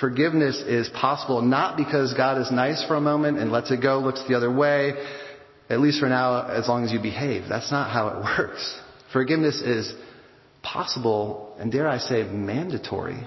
Forgiveness 0.00 0.58
is 0.58 0.88
possible 0.90 1.40
not 1.40 1.76
because 1.76 2.12
God 2.14 2.38
is 2.40 2.50
nice 2.50 2.84
for 2.84 2.96
a 2.96 3.00
moment 3.00 3.38
and 3.38 3.50
lets 3.50 3.70
it 3.70 3.80
go, 3.80 3.98
looks 3.98 4.22
the 4.28 4.34
other 4.34 4.54
way, 4.54 4.92
at 5.70 5.80
least 5.80 6.00
for 6.00 6.08
now, 6.08 6.46
as 6.46 6.68
long 6.68 6.84
as 6.84 6.92
you 6.92 7.00
behave. 7.00 7.44
That's 7.48 7.70
not 7.70 7.90
how 7.90 8.08
it 8.08 8.16
works. 8.38 8.78
Forgiveness 9.12 9.60
is 9.62 9.92
possible, 10.62 11.54
and 11.58 11.72
dare 11.72 11.88
I 11.88 11.98
say, 11.98 12.24
mandatory, 12.24 13.26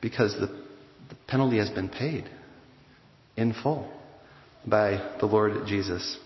because 0.00 0.34
the, 0.34 0.46
the 0.46 1.16
penalty 1.26 1.58
has 1.58 1.70
been 1.70 1.88
paid 1.88 2.28
in 3.36 3.52
full 3.52 3.90
by 4.66 5.16
the 5.20 5.26
Lord 5.26 5.66
Jesus. 5.66 6.18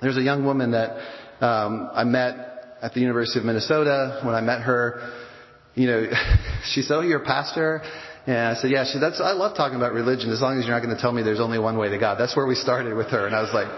There's 0.00 0.16
a 0.16 0.22
young 0.22 0.44
woman 0.44 0.72
that 0.72 0.96
um, 1.44 1.90
I 1.92 2.04
met 2.04 2.76
at 2.80 2.94
the 2.94 3.00
University 3.00 3.40
of 3.40 3.44
Minnesota. 3.44 4.20
When 4.24 4.34
I 4.34 4.40
met 4.40 4.62
her, 4.62 5.12
you 5.74 5.86
know, 5.86 6.06
she 6.72 6.82
said, 6.82 6.94
"Oh, 6.94 7.00
you're 7.00 7.22
a 7.22 7.24
pastor." 7.24 7.82
And 8.26 8.36
I 8.36 8.54
said, 8.54 8.70
"Yeah." 8.70 8.84
She 8.84 8.98
"That's 8.98 9.20
I 9.20 9.32
love 9.32 9.56
talking 9.56 9.76
about 9.76 9.92
religion 9.92 10.30
as 10.30 10.40
long 10.40 10.58
as 10.58 10.66
you're 10.66 10.74
not 10.74 10.84
going 10.84 10.94
to 10.94 11.00
tell 11.00 11.12
me 11.12 11.22
there's 11.22 11.40
only 11.40 11.58
one 11.58 11.76
way 11.78 11.88
to 11.88 11.98
God." 11.98 12.16
That's 12.16 12.36
where 12.36 12.46
we 12.46 12.54
started 12.54 12.94
with 12.94 13.08
her, 13.08 13.26
and 13.26 13.34
I 13.34 13.42
was 13.42 13.50
like, 13.52 13.68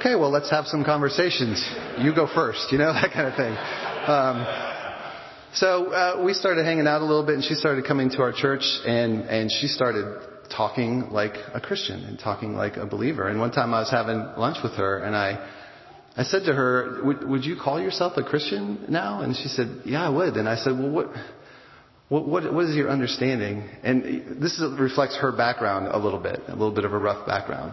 "Okay, 0.00 0.14
well, 0.14 0.30
let's 0.30 0.50
have 0.50 0.66
some 0.66 0.84
conversations. 0.84 1.60
You 1.98 2.14
go 2.14 2.26
first, 2.32 2.72
you 2.72 2.78
know, 2.78 2.92
that 2.92 3.12
kind 3.12 3.28
of 3.28 3.36
thing." 3.36 3.52
Um, 4.08 4.46
so 5.54 5.92
uh, 5.92 6.22
we 6.24 6.32
started 6.32 6.64
hanging 6.64 6.86
out 6.86 7.02
a 7.02 7.04
little 7.04 7.26
bit, 7.26 7.34
and 7.34 7.44
she 7.44 7.54
started 7.54 7.84
coming 7.84 8.08
to 8.10 8.22
our 8.22 8.32
church, 8.32 8.64
and 8.86 9.28
and 9.28 9.50
she 9.52 9.66
started 9.66 10.31
talking 10.54 11.10
like 11.10 11.34
a 11.54 11.60
Christian 11.60 12.04
and 12.04 12.18
talking 12.18 12.54
like 12.54 12.76
a 12.76 12.86
believer. 12.86 13.28
And 13.28 13.40
one 13.40 13.52
time 13.52 13.74
I 13.74 13.80
was 13.80 13.90
having 13.90 14.18
lunch 14.36 14.58
with 14.62 14.72
her, 14.74 14.98
and 14.98 15.16
I 15.16 15.48
I 16.14 16.24
said 16.24 16.44
to 16.44 16.52
her, 16.52 17.00
would, 17.04 17.26
would 17.26 17.44
you 17.44 17.56
call 17.56 17.80
yourself 17.80 18.14
a 18.16 18.22
Christian 18.22 18.84
now? 18.88 19.22
And 19.22 19.34
she 19.34 19.48
said, 19.48 19.82
Yeah, 19.86 20.06
I 20.06 20.10
would. 20.10 20.34
And 20.34 20.48
I 20.48 20.56
said, 20.56 20.78
Well, 20.78 20.90
what? 20.90 21.08
What, 22.08 22.28
what, 22.28 22.52
what 22.52 22.66
is 22.66 22.76
your 22.76 22.90
understanding? 22.90 23.66
And 23.82 24.42
this 24.42 24.58
is, 24.58 24.78
reflects 24.78 25.16
her 25.16 25.32
background 25.32 25.88
a 25.90 25.96
little 25.96 26.18
bit, 26.18 26.40
a 26.46 26.52
little 26.52 26.74
bit 26.74 26.84
of 26.84 26.92
a 26.92 26.98
rough 26.98 27.26
background. 27.26 27.72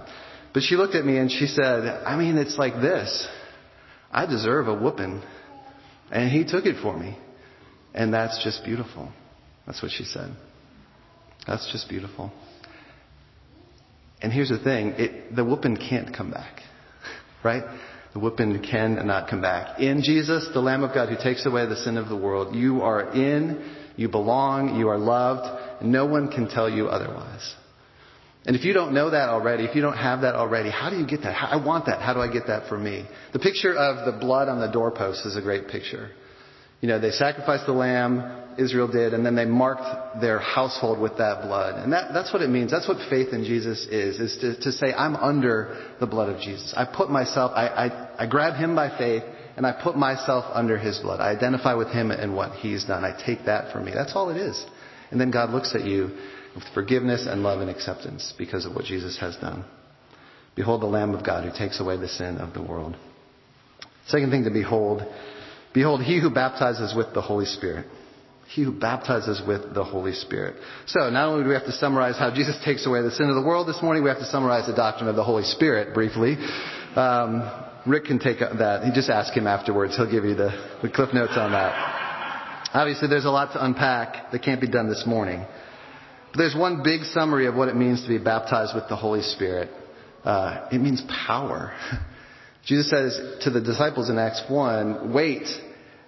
But 0.54 0.64
she 0.64 0.78
looked 0.78 0.96
at 0.96 1.04
me 1.04 1.18
and 1.18 1.30
she 1.30 1.46
said, 1.46 1.84
I 2.06 2.16
mean, 2.16 2.38
it's 2.38 2.58
like 2.58 2.76
this. 2.76 3.28
I 4.10 4.26
deserve 4.26 4.70
a 4.70 4.74
whooping. 4.74 5.22
And 6.10 6.32
he 6.32 6.46
took 6.46 6.66
it 6.66 6.82
for 6.82 6.98
me. 6.98 7.18
And 7.94 8.14
that's 8.14 8.42
just 8.42 8.64
beautiful. 8.64 9.12
That's 9.66 9.82
what 9.82 9.92
she 9.92 10.06
said. 10.06 10.34
That's 11.46 11.70
just 11.74 11.90
beautiful. 11.90 12.32
And 14.22 14.34
here's 14.34 14.50
the 14.50 14.60
thing 14.60 14.94
it, 14.98 15.36
the 15.36 15.44
whooping 15.46 15.78
can't 15.78 16.16
come 16.16 16.32
back. 16.32 16.62
Right? 17.42 17.64
The 18.12 18.20
whooping 18.20 18.64
cannot 18.70 19.30
come 19.30 19.42
back. 19.42 19.80
In 19.80 20.02
Jesus, 20.02 20.50
the 20.54 20.60
Lamb 20.60 20.84
of 20.84 20.94
God 20.94 21.08
who 21.08 21.16
takes 21.16 21.46
away 21.46 21.66
the 21.68 21.78
sin 21.78 21.96
of 21.96 22.10
the 22.10 22.18
world, 22.18 22.54
you 22.54 22.82
are 22.82 23.14
in, 23.14 23.76
you 23.96 24.10
belong, 24.10 24.78
you 24.78 24.90
are 24.90 24.98
loved, 24.98 25.84
no 25.84 26.06
one 26.06 26.30
can 26.30 26.50
tell 26.50 26.70
you 26.70 26.88
otherwise. 26.88 27.56
And 28.46 28.56
if 28.56 28.66
you 28.66 28.74
don't 28.74 28.94
know 28.94 29.12
that 29.12 29.30
already, 29.30 29.66
if 29.66 29.76
you 29.76 29.82
don't 29.82 29.98
have 29.98 30.22
that 30.22 30.34
already, 30.34 30.72
how 30.72 30.90
do 30.90 30.98
you 30.98 31.06
get 31.06 31.22
that? 31.22 31.36
I 31.36 31.64
want 31.64 31.86
that. 31.86 32.02
How 32.02 32.14
do 32.14 32.20
I 32.20 32.32
get 32.32 32.48
that 32.48 32.68
for 32.68 32.78
me? 32.78 33.06
The 33.32 33.40
picture 33.40 33.76
of 33.76 34.12
the 34.12 34.20
blood 34.20 34.48
on 34.50 34.60
the 34.60 34.72
doorpost 34.72 35.26
is 35.26 35.36
a 35.36 35.42
great 35.42 35.68
picture. 35.68 36.10
You 36.82 36.88
know, 36.88 37.00
they 37.00 37.12
sacrificed 37.12 37.66
the 37.68 37.74
lamb, 37.74 38.49
Israel 38.60 38.88
did, 38.88 39.14
and 39.14 39.26
then 39.26 39.36
they 39.36 39.46
marked 39.46 40.22
their 40.22 40.40
household 40.40 41.00
with 41.00 41.18
that 41.18 41.44
blood. 41.44 41.82
And 41.82 41.94
that, 41.94 42.14
that's 42.14 42.34
what 42.34 42.42
it 42.42 42.50
means. 42.50 42.72
That's 42.72 42.88
what 42.88 42.98
faith 43.10 43.34
in 43.34 43.44
Jesus 43.44 43.86
is, 43.86 44.20
is 44.20 44.38
to, 44.38 44.60
to 44.62 44.72
say, 44.72 44.94
I'm 44.94 45.16
under 45.16 45.96
the 46.00 46.08
blood 46.08 46.30
of 46.30 46.42
Jesus. 46.42 46.74
I 46.76 46.86
put 46.86 47.10
myself, 47.10 47.52
I, 47.56 47.68
I, 47.68 48.24
I 48.24 48.28
grab 48.28 48.56
him 48.56 48.76
by 48.76 48.96
faith, 48.98 49.24
and 49.58 49.66
I 49.66 49.80
put 49.82 49.98
myself 49.98 50.46
under 50.54 50.78
his 50.78 51.00
blood. 51.00 51.20
I 51.20 51.30
identify 51.32 51.74
with 51.74 51.90
him 51.90 52.12
and 52.12 52.36
what 52.36 52.54
he's 52.54 52.86
done. 52.86 53.04
I 53.04 53.20
take 53.26 53.46
that 53.46 53.72
for 53.72 53.80
me. 53.80 53.92
That's 53.94 54.16
all 54.16 54.30
it 54.30 54.38
is. 54.38 54.66
And 55.12 55.20
then 55.20 55.32
God 55.32 55.50
looks 55.50 55.74
at 55.76 55.86
you 55.86 56.16
with 56.56 56.64
forgiveness 56.74 57.28
and 57.28 57.44
love 57.44 57.62
and 57.62 57.70
acceptance 57.70 58.34
because 58.38 58.66
of 58.66 58.76
what 58.76 58.86
Jesus 58.86 59.18
has 59.20 59.36
done. 59.38 59.66
Behold 60.56 60.82
the 60.82 60.88
Lamb 60.88 61.16
of 61.16 61.26
God 61.26 61.46
who 61.46 61.58
takes 61.58 61.80
away 61.80 61.98
the 61.98 62.08
sin 62.08 62.38
of 62.38 62.54
the 62.54 62.62
world. 62.62 62.96
Second 64.08 64.32
thing 64.32 64.44
to 64.44 64.50
behold 64.52 65.04
Behold, 65.74 66.02
he 66.02 66.20
who 66.20 66.30
baptizes 66.30 66.96
with 66.96 67.14
the 67.14 67.22
Holy 67.22 67.46
Spirit. 67.46 67.86
He 68.50 68.64
who 68.64 68.72
baptizes 68.72 69.44
with 69.46 69.76
the 69.76 69.84
Holy 69.84 70.14
Spirit. 70.14 70.56
So, 70.88 71.12
not 71.12 71.30
only 71.30 71.44
do 71.44 71.50
we 71.50 71.54
have 71.54 71.66
to 71.66 71.72
summarize 71.72 72.18
how 72.18 72.34
Jesus 72.34 72.58
takes 72.66 72.88
away 72.88 73.04
the 73.04 73.12
sin 73.12 73.30
of 73.30 73.36
the 73.36 73.44
world 73.44 73.68
this 73.68 73.80
morning, 73.84 74.02
we 74.02 74.10
have 74.10 74.18
to 74.18 74.26
summarize 74.26 74.66
the 74.66 74.76
doctrine 74.76 75.08
of 75.08 75.16
the 75.16 75.24
Holy 75.24 75.44
Spirit 75.44 75.94
briefly. 75.94 76.36
Um, 76.96 77.48
Rick 77.86 78.06
can 78.06 78.18
take 78.18 78.40
that. 78.40 78.84
He 78.84 78.92
just 78.92 79.10
ask 79.10 79.34
him 79.38 79.46
afterwards. 79.46 79.96
He'll 79.96 80.10
give 80.10 80.26
you 80.26 80.34
the, 80.34 80.50
the 80.82 80.90
cliff 80.90 81.14
notes 81.14 81.34
on 81.36 81.52
that. 81.52 82.72
Obviously, 82.74 83.08
there's 83.08 83.26
a 83.26 83.30
lot 83.30 83.54
to 83.54 83.64
unpack 83.64 84.32
that 84.32 84.42
can't 84.42 84.60
be 84.60 84.68
done 84.68 84.90
this 84.90 85.06
morning. 85.06 85.46
But 86.32 86.38
there's 86.40 86.56
one 86.56 86.82
big 86.84 87.04
summary 87.04 87.46
of 87.46 87.54
what 87.54 87.68
it 87.70 87.76
means 87.76 88.02
to 88.02 88.10
be 88.10 88.18
baptized 88.18 88.74
with 88.74 88.90
the 88.90 88.96
Holy 88.96 89.22
Spirit. 89.22 89.70
Uh, 90.24 90.68
it 90.72 90.80
means 90.80 91.04
power. 91.28 91.72
Jesus 92.66 92.90
says 92.90 93.44
to 93.44 93.52
the 93.52 93.62
disciples 93.62 94.10
in 94.10 94.18
Acts 94.18 94.42
1, 94.50 95.14
wait 95.14 95.48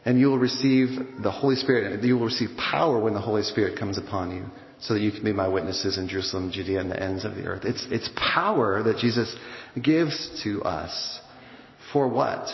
and 0.05 0.20
you 0.20 0.27
will 0.27 0.39
receive 0.39 0.89
the 1.22 1.31
Holy 1.31 1.55
Spirit. 1.55 1.91
And 1.91 2.03
you 2.03 2.17
will 2.17 2.25
receive 2.25 2.50
power 2.58 3.00
when 3.00 3.13
the 3.13 3.22
Holy 3.22 3.43
Spirit 3.43 3.77
comes 3.77 3.98
upon 3.98 4.36
you 4.36 4.46
so 4.79 4.96
that 4.96 5.01
you 5.01 5.12
can 5.12 5.24
be 5.24 5.31
my 5.31 5.48
witnesses 5.48 5.98
in 5.98 6.08
Jerusalem, 6.08 6.51
Judea, 6.51 6.79
and 6.79 6.89
the 6.89 7.01
ends 7.01 7.24
of 7.24 7.36
the 7.36 7.43
earth. 7.43 7.65
It's, 7.65 7.86
it's 7.91 8.10
power 8.15 8.81
that 8.81 8.98
Jesus 8.98 9.36
gives 9.81 10.41
to 10.43 10.63
us. 10.63 11.20
For 11.93 12.08
what? 12.08 12.48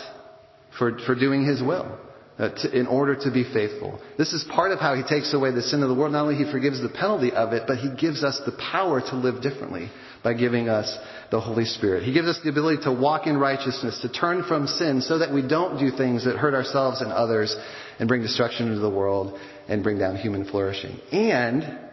For, 0.78 0.98
for 1.06 1.14
doing 1.14 1.46
His 1.46 1.62
will. 1.62 1.98
Uh, 2.38 2.50
to, 2.50 2.78
in 2.78 2.86
order 2.86 3.16
to 3.16 3.32
be 3.32 3.42
faithful. 3.52 4.00
This 4.16 4.32
is 4.32 4.44
part 4.54 4.70
of 4.70 4.78
how 4.78 4.94
He 4.94 5.02
takes 5.02 5.34
away 5.34 5.50
the 5.50 5.62
sin 5.62 5.82
of 5.82 5.88
the 5.88 5.94
world. 5.94 6.12
Not 6.12 6.22
only 6.22 6.36
He 6.36 6.48
forgives 6.52 6.80
the 6.80 6.88
penalty 6.88 7.32
of 7.32 7.52
it, 7.52 7.64
but 7.66 7.78
He 7.78 7.88
gives 7.96 8.22
us 8.22 8.40
the 8.46 8.52
power 8.52 9.00
to 9.00 9.16
live 9.16 9.42
differently 9.42 9.90
by 10.22 10.34
giving 10.34 10.68
us 10.68 10.96
the 11.30 11.40
Holy 11.40 11.64
Spirit. 11.64 12.02
He 12.02 12.12
gives 12.12 12.28
us 12.28 12.40
the 12.42 12.50
ability 12.50 12.82
to 12.84 12.92
walk 12.92 13.26
in 13.26 13.36
righteousness, 13.36 14.00
to 14.02 14.08
turn 14.08 14.44
from 14.44 14.66
sin 14.66 15.00
so 15.02 15.18
that 15.18 15.32
we 15.32 15.46
don't 15.46 15.78
do 15.78 15.96
things 15.96 16.24
that 16.24 16.36
hurt 16.36 16.54
ourselves 16.54 17.00
and 17.00 17.12
others 17.12 17.54
and 17.98 18.08
bring 18.08 18.22
destruction 18.22 18.68
into 18.68 18.80
the 18.80 18.90
world 18.90 19.38
and 19.68 19.82
bring 19.82 19.98
down 19.98 20.16
human 20.16 20.44
flourishing. 20.44 20.98
And 21.12 21.88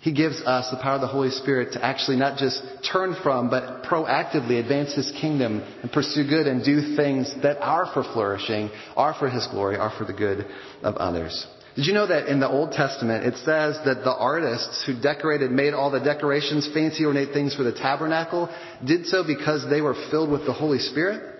he 0.00 0.12
gives 0.12 0.40
us 0.40 0.70
the 0.70 0.78
power 0.78 0.94
of 0.94 1.02
the 1.02 1.06
Holy 1.06 1.30
Spirit 1.30 1.74
to 1.74 1.84
actually 1.84 2.16
not 2.16 2.38
just 2.38 2.62
turn 2.90 3.14
from, 3.22 3.50
but 3.50 3.82
proactively 3.84 4.58
advance 4.58 4.94
His 4.94 5.12
kingdom 5.20 5.62
and 5.82 5.92
pursue 5.92 6.26
good 6.26 6.46
and 6.46 6.64
do 6.64 6.96
things 6.96 7.30
that 7.42 7.60
are 7.60 7.84
for 7.92 8.02
flourishing, 8.02 8.70
are 8.96 9.12
for 9.12 9.28
His 9.28 9.46
glory, 9.48 9.76
are 9.76 9.92
for 9.98 10.06
the 10.06 10.14
good 10.14 10.46
of 10.82 10.96
others. 10.96 11.46
Did 11.76 11.86
you 11.86 11.94
know 11.94 12.06
that 12.06 12.26
in 12.26 12.40
the 12.40 12.48
Old 12.48 12.72
Testament 12.72 13.24
it 13.24 13.36
says 13.38 13.78
that 13.84 14.02
the 14.04 14.14
artists 14.14 14.84
who 14.84 15.00
decorated, 15.00 15.50
made 15.50 15.72
all 15.72 15.90
the 15.90 16.00
decorations, 16.00 16.68
fancy 16.74 17.04
ornate 17.04 17.32
things 17.32 17.54
for 17.54 17.62
the 17.62 17.72
tabernacle, 17.72 18.48
did 18.84 19.06
so 19.06 19.24
because 19.24 19.68
they 19.70 19.80
were 19.80 19.94
filled 20.10 20.30
with 20.30 20.46
the 20.46 20.52
Holy 20.52 20.78
Spirit? 20.78 21.36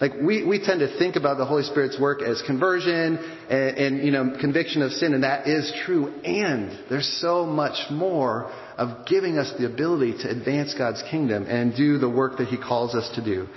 Like 0.00 0.12
we, 0.22 0.44
we 0.46 0.64
tend 0.64 0.78
to 0.80 0.96
think 0.98 1.16
about 1.16 1.38
the 1.38 1.44
Holy 1.44 1.64
Spirit's 1.64 1.98
work 1.98 2.22
as 2.22 2.40
conversion 2.46 3.18
and, 3.50 3.76
and, 3.76 4.04
you 4.04 4.12
know 4.12 4.36
conviction 4.40 4.82
of 4.82 4.92
sin, 4.92 5.12
and 5.12 5.24
that 5.24 5.48
is 5.48 5.72
true. 5.84 6.14
And 6.22 6.78
there's 6.88 7.18
so 7.20 7.44
much 7.44 7.90
more 7.90 8.52
of 8.76 9.06
giving 9.06 9.38
us 9.38 9.52
the 9.58 9.66
ability 9.66 10.18
to 10.22 10.30
advance 10.30 10.74
God's 10.74 11.02
kingdom 11.10 11.46
and 11.48 11.74
do 11.76 11.98
the 11.98 12.08
work 12.08 12.38
that 12.38 12.46
He 12.46 12.56
calls 12.56 12.94
us 12.94 13.10
to 13.16 13.24
do. 13.24 13.48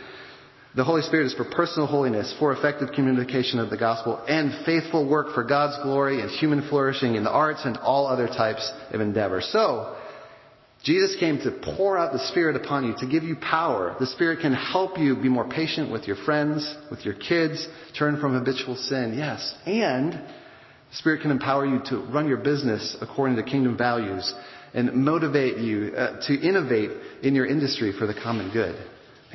The 0.73 0.85
Holy 0.85 1.01
Spirit 1.01 1.25
is 1.25 1.33
for 1.33 1.43
personal 1.43 1.85
holiness, 1.85 2.33
for 2.39 2.53
effective 2.53 2.93
communication 2.93 3.59
of 3.59 3.69
the 3.69 3.75
gospel, 3.75 4.23
and 4.25 4.65
faithful 4.65 5.05
work 5.07 5.33
for 5.33 5.43
God's 5.43 5.83
glory 5.83 6.21
and 6.21 6.31
human 6.31 6.67
flourishing 6.69 7.15
in 7.15 7.25
the 7.25 7.31
arts 7.31 7.65
and 7.65 7.75
all 7.77 8.07
other 8.07 8.27
types 8.27 8.71
of 8.91 9.01
endeavor. 9.01 9.41
So, 9.41 9.97
Jesus 10.81 11.17
came 11.19 11.39
to 11.39 11.51
pour 11.75 11.97
out 11.97 12.13
the 12.13 12.25
Spirit 12.29 12.55
upon 12.55 12.85
you, 12.85 12.95
to 12.99 13.05
give 13.05 13.23
you 13.23 13.35
power. 13.35 13.97
The 13.99 14.07
Spirit 14.07 14.39
can 14.39 14.53
help 14.53 14.97
you 14.97 15.17
be 15.17 15.27
more 15.27 15.47
patient 15.47 15.91
with 15.91 16.07
your 16.07 16.15
friends, 16.15 16.73
with 16.89 17.03
your 17.05 17.15
kids, 17.15 17.67
turn 17.99 18.21
from 18.21 18.33
habitual 18.33 18.77
sin, 18.77 19.15
yes. 19.17 19.53
And 19.65 20.13
the 20.13 20.95
Spirit 20.95 21.21
can 21.21 21.31
empower 21.31 21.65
you 21.65 21.81
to 21.87 21.97
run 22.13 22.29
your 22.29 22.37
business 22.37 22.95
according 23.01 23.35
to 23.35 23.43
kingdom 23.43 23.77
values 23.77 24.33
and 24.73 24.93
motivate 24.93 25.57
you 25.57 25.93
uh, 25.97 26.25
to 26.27 26.33
innovate 26.33 26.91
in 27.23 27.35
your 27.35 27.45
industry 27.45 27.91
for 27.91 28.07
the 28.07 28.13
common 28.13 28.53
good. 28.53 28.75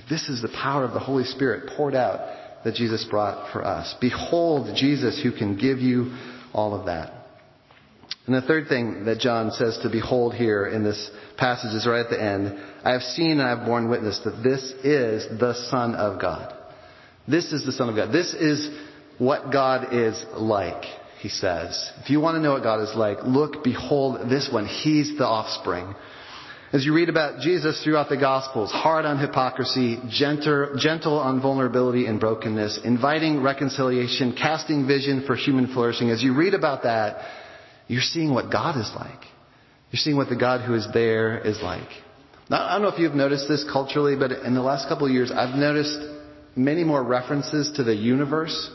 This 0.08 0.28
is 0.28 0.42
the 0.42 0.48
power 0.48 0.84
of 0.84 0.92
the 0.92 1.00
Holy 1.00 1.24
Spirit 1.24 1.70
poured 1.76 1.94
out 1.94 2.20
that 2.64 2.74
Jesus 2.74 3.04
brought 3.04 3.52
for 3.52 3.64
us. 3.64 3.94
Behold 4.00 4.76
Jesus 4.76 5.20
who 5.22 5.32
can 5.32 5.56
give 5.56 5.78
you 5.78 6.16
all 6.52 6.74
of 6.74 6.86
that. 6.86 7.12
And 8.26 8.34
the 8.34 8.42
third 8.42 8.68
thing 8.68 9.04
that 9.04 9.20
John 9.20 9.52
says 9.52 9.78
to 9.82 9.88
behold 9.88 10.34
here 10.34 10.66
in 10.66 10.82
this 10.82 11.10
passage 11.36 11.74
is 11.74 11.86
right 11.86 12.00
at 12.00 12.10
the 12.10 12.20
end. 12.20 12.58
I 12.84 12.92
have 12.92 13.02
seen 13.02 13.32
and 13.32 13.42
I 13.42 13.50
have 13.50 13.66
borne 13.66 13.88
witness 13.88 14.20
that 14.24 14.42
this 14.42 14.72
is 14.82 15.38
the 15.38 15.54
Son 15.70 15.94
of 15.94 16.20
God. 16.20 16.52
This 17.28 17.52
is 17.52 17.64
the 17.64 17.72
Son 17.72 17.88
of 17.88 17.94
God. 17.94 18.12
This 18.12 18.34
is 18.34 18.68
what 19.18 19.52
God 19.52 19.92
is 19.92 20.24
like, 20.34 20.84
he 21.20 21.28
says. 21.28 21.92
If 22.02 22.10
you 22.10 22.20
want 22.20 22.36
to 22.36 22.40
know 22.40 22.52
what 22.52 22.64
God 22.64 22.80
is 22.80 22.94
like, 22.96 23.18
look, 23.24 23.62
behold 23.62 24.28
this 24.28 24.48
one. 24.52 24.66
He's 24.66 25.16
the 25.16 25.26
offspring 25.26 25.94
as 26.72 26.84
you 26.84 26.92
read 26.92 27.08
about 27.08 27.40
Jesus 27.40 27.82
throughout 27.84 28.08
the 28.08 28.16
Gospels, 28.16 28.72
hard 28.72 29.04
on 29.04 29.18
hypocrisy, 29.18 29.98
gentle, 30.08 31.18
on 31.18 31.40
vulnerability 31.40 32.06
and 32.06 32.18
brokenness, 32.18 32.80
inviting 32.84 33.40
reconciliation, 33.42 34.36
casting 34.36 34.86
vision 34.86 35.24
for 35.26 35.36
human 35.36 35.72
flourishing, 35.72 36.10
as 36.10 36.22
you 36.22 36.34
read 36.34 36.54
about 36.54 36.82
that, 36.82 37.24
you're 37.86 38.02
seeing 38.02 38.34
what 38.34 38.50
God 38.50 38.76
is 38.76 38.90
like. 38.96 39.20
You're 39.92 40.00
seeing 40.00 40.16
what 40.16 40.28
the 40.28 40.36
God 40.36 40.66
who 40.66 40.74
is 40.74 40.88
there 40.92 41.38
is 41.38 41.62
like. 41.62 41.88
Now, 42.50 42.66
I 42.66 42.72
don't 42.72 42.82
know 42.82 42.88
if 42.88 42.98
you've 42.98 43.14
noticed 43.14 43.48
this 43.48 43.64
culturally, 43.70 44.16
but 44.16 44.32
in 44.32 44.54
the 44.54 44.62
last 44.62 44.88
couple 44.88 45.06
of 45.06 45.12
years, 45.12 45.30
I've 45.30 45.56
noticed 45.56 45.98
many 46.56 46.82
more 46.82 47.02
references 47.02 47.70
to 47.76 47.84
the 47.84 47.94
universe. 47.94 48.70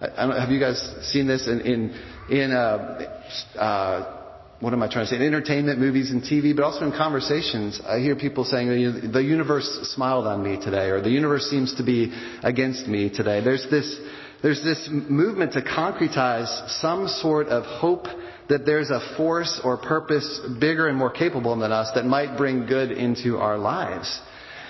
have 0.00 0.50
you 0.50 0.58
guys 0.58 0.80
seen 1.02 1.26
this 1.26 1.46
in 1.46 1.60
in, 1.60 2.00
in 2.30 2.52
uh, 2.52 3.20
uh, 3.56 4.19
what 4.60 4.74
am 4.74 4.82
I 4.82 4.88
trying 4.88 5.06
to 5.06 5.10
say? 5.10 5.16
In 5.16 5.22
entertainment, 5.22 5.78
movies, 5.78 6.10
and 6.10 6.22
TV, 6.22 6.54
but 6.54 6.64
also 6.64 6.84
in 6.84 6.92
conversations. 6.92 7.80
I 7.84 7.98
hear 7.98 8.14
people 8.14 8.44
saying 8.44 9.10
the 9.10 9.22
universe 9.22 9.66
smiled 9.94 10.26
on 10.26 10.42
me 10.42 10.62
today, 10.62 10.90
or 10.90 11.00
the 11.00 11.10
universe 11.10 11.48
seems 11.48 11.74
to 11.76 11.82
be 11.82 12.12
against 12.42 12.86
me 12.86 13.08
today. 13.08 13.42
There's 13.42 13.66
this 13.70 13.98
there's 14.42 14.62
this 14.62 14.88
movement 14.90 15.52
to 15.52 15.62
concretize 15.62 16.70
some 16.80 17.08
sort 17.08 17.48
of 17.48 17.64
hope 17.64 18.06
that 18.48 18.64
there's 18.64 18.90
a 18.90 19.00
force 19.16 19.60
or 19.62 19.76
purpose 19.76 20.40
bigger 20.58 20.88
and 20.88 20.96
more 20.96 21.10
capable 21.10 21.56
than 21.56 21.72
us 21.72 21.90
that 21.94 22.04
might 22.04 22.36
bring 22.36 22.66
good 22.66 22.90
into 22.90 23.36
our 23.36 23.58
lives. 23.58 24.20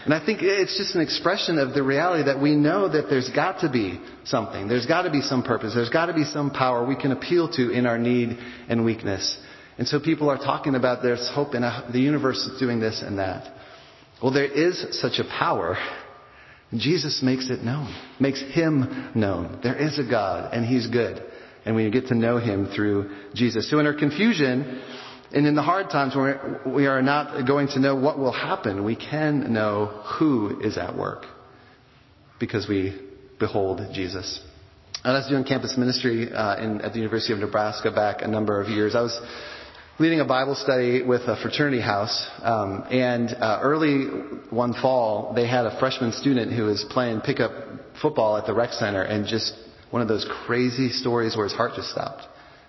And 0.04 0.14
I 0.14 0.24
think 0.24 0.40
it's 0.42 0.76
just 0.78 0.94
an 0.94 1.02
expression 1.02 1.58
of 1.58 1.74
the 1.74 1.82
reality 1.82 2.24
that 2.24 2.40
we 2.40 2.56
know 2.56 2.88
that 2.88 3.08
there's 3.10 3.28
got 3.30 3.60
to 3.60 3.68
be 3.68 4.00
something. 4.24 4.66
There's 4.66 4.86
got 4.86 5.02
to 5.02 5.10
be 5.10 5.20
some 5.20 5.42
purpose. 5.42 5.74
There's 5.74 5.90
got 5.90 6.06
to 6.06 6.14
be 6.14 6.24
some 6.24 6.50
power 6.50 6.84
we 6.84 6.96
can 6.96 7.12
appeal 7.12 7.48
to 7.52 7.70
in 7.70 7.86
our 7.86 7.98
need 7.98 8.38
and 8.68 8.84
weakness. 8.84 9.36
And 9.78 9.88
so 9.88 10.00
people 10.00 10.28
are 10.28 10.38
talking 10.38 10.74
about 10.74 11.02
there's 11.02 11.30
hope 11.30 11.54
in 11.54 11.62
the 11.62 12.00
universe 12.00 12.38
is 12.46 12.58
doing 12.58 12.80
this 12.80 13.02
and 13.02 13.18
that. 13.18 13.52
Well, 14.22 14.32
there 14.32 14.44
is 14.44 15.00
such 15.00 15.18
a 15.18 15.24
power. 15.24 15.76
Jesus 16.74 17.22
makes 17.22 17.50
it 17.50 17.62
known, 17.62 17.94
makes 18.20 18.40
him 18.40 19.10
known. 19.14 19.60
There 19.62 19.76
is 19.76 19.98
a 19.98 20.08
God 20.08 20.52
and 20.52 20.64
he's 20.64 20.86
good. 20.86 21.22
And 21.64 21.74
we 21.76 21.90
get 21.90 22.08
to 22.08 22.14
know 22.14 22.38
him 22.38 22.66
through 22.74 23.10
Jesus. 23.34 23.70
So 23.70 23.78
in 23.80 23.86
our 23.86 23.94
confusion, 23.94 24.82
and 25.32 25.46
in 25.46 25.54
the 25.54 25.62
hard 25.62 25.90
times 25.90 26.16
where 26.16 26.60
we 26.66 26.86
are 26.86 27.02
not 27.02 27.46
going 27.46 27.68
to 27.68 27.80
know 27.80 27.94
what 27.94 28.18
will 28.18 28.32
happen, 28.32 28.84
we 28.84 28.96
can 28.96 29.52
know 29.52 29.86
who 30.18 30.60
is 30.60 30.76
at 30.76 30.96
work 30.96 31.24
because 32.40 32.68
we 32.68 32.98
behold 33.38 33.80
Jesus. 33.92 34.40
And 35.04 35.16
I 35.16 35.20
was 35.20 35.28
doing 35.28 35.44
campus 35.44 35.76
ministry 35.78 36.32
uh, 36.32 36.62
in, 36.62 36.80
at 36.80 36.92
the 36.92 36.98
University 36.98 37.32
of 37.32 37.38
Nebraska 37.38 37.90
back 37.90 38.22
a 38.22 38.28
number 38.28 38.60
of 38.60 38.68
years. 38.68 38.94
I 38.94 39.02
was 39.02 39.18
leading 40.00 40.20
a 40.20 40.24
Bible 40.24 40.54
study 40.54 41.02
with 41.02 41.20
a 41.28 41.36
fraternity 41.42 41.82
house, 41.82 42.26
um, 42.40 42.84
and 42.90 43.36
uh, 43.38 43.60
early 43.62 44.06
one 44.48 44.72
fall 44.72 45.34
they 45.34 45.46
had 45.46 45.66
a 45.66 45.78
freshman 45.78 46.10
student 46.12 46.50
who 46.50 46.62
was 46.62 46.86
playing 46.88 47.20
pickup 47.20 47.52
football 48.00 48.38
at 48.38 48.46
the 48.46 48.54
rec 48.54 48.72
center, 48.72 49.02
and 49.02 49.26
just 49.26 49.54
one 49.90 50.00
of 50.00 50.08
those 50.08 50.26
crazy 50.46 50.88
stories 50.88 51.36
where 51.36 51.44
his 51.44 51.52
heart 51.52 51.72
just 51.76 51.90
stopped 51.90 52.26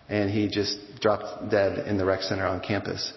and 0.09 0.29
he 0.29 0.49
just 0.49 0.77
dropped 0.99 1.49
dead 1.49 1.87
in 1.87 1.97
the 1.97 2.03
rec 2.03 2.21
center 2.21 2.45
on 2.45 2.59
campus. 2.59 3.13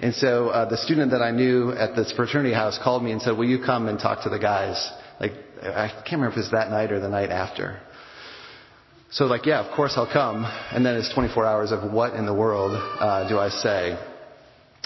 And 0.00 0.14
so 0.14 0.48
uh, 0.48 0.66
the 0.66 0.78
student 0.78 1.10
that 1.10 1.20
I 1.20 1.30
knew 1.30 1.72
at 1.72 1.94
this 1.94 2.10
fraternity 2.12 2.54
house 2.54 2.78
called 2.82 3.02
me 3.02 3.12
and 3.12 3.20
said, 3.20 3.36
"Will 3.36 3.44
you 3.44 3.62
come 3.62 3.88
and 3.88 3.98
talk 3.98 4.22
to 4.22 4.30
the 4.30 4.38
guys?" 4.38 4.90
Like 5.20 5.32
I 5.62 5.88
can't 5.88 6.12
remember 6.12 6.30
if 6.30 6.36
it 6.36 6.40
was 6.40 6.50
that 6.52 6.70
night 6.70 6.92
or 6.92 7.00
the 7.00 7.10
night 7.10 7.28
after. 7.28 7.78
So 9.12 9.26
like, 9.26 9.44
yeah, 9.44 9.60
of 9.60 9.74
course 9.74 9.94
I'll 9.96 10.10
come. 10.10 10.44
And 10.44 10.86
then 10.86 10.96
it's 10.96 11.12
24 11.12 11.44
hours 11.44 11.72
of 11.72 11.92
what 11.92 12.14
in 12.14 12.26
the 12.26 12.34
world 12.34 12.72
uh, 12.74 13.28
do 13.28 13.38
I 13.38 13.48
say? 13.48 13.98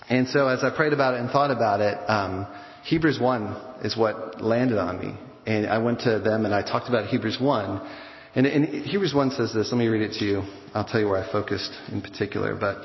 And 0.09 0.29
so 0.29 0.49
as 0.49 0.65
I 0.65 0.75
prayed 0.75 0.93
about 0.93 1.15
it 1.15 1.21
and 1.21 1.31
thought 1.31 1.51
about 1.51 1.81
it, 1.81 1.99
um, 2.09 2.47
Hebrews 2.85 3.19
1 3.21 3.85
is 3.85 3.97
what 3.97 4.43
landed 4.43 4.79
on 4.79 4.99
me. 4.99 5.15
And 5.47 5.67
I 5.67 5.79
went 5.79 6.01
to 6.01 6.19
them 6.21 6.47
and 6.47 6.55
I 6.55 6.63
talked 6.63 6.89
about 6.89 7.09
Hebrews 7.09 7.39
1. 7.41 7.91
And, 8.35 8.47
and 8.47 8.65
Hebrews 8.87 9.15
1 9.15 9.33
says 9.33 9.53
this. 9.55 9.71
Let 9.71 9.79
me 9.79 9.89
read 9.89 10.03
it 10.03 10.19
to 10.19 10.25
you. 10.25 10.43
I'll 10.75 10.85
tell 10.85 11.01
you 11.01 11.09
where 11.09 11.23
I 11.23 11.31
focused 11.31 11.73
in 11.93 12.01
particular. 12.01 12.57
But 12.57 12.79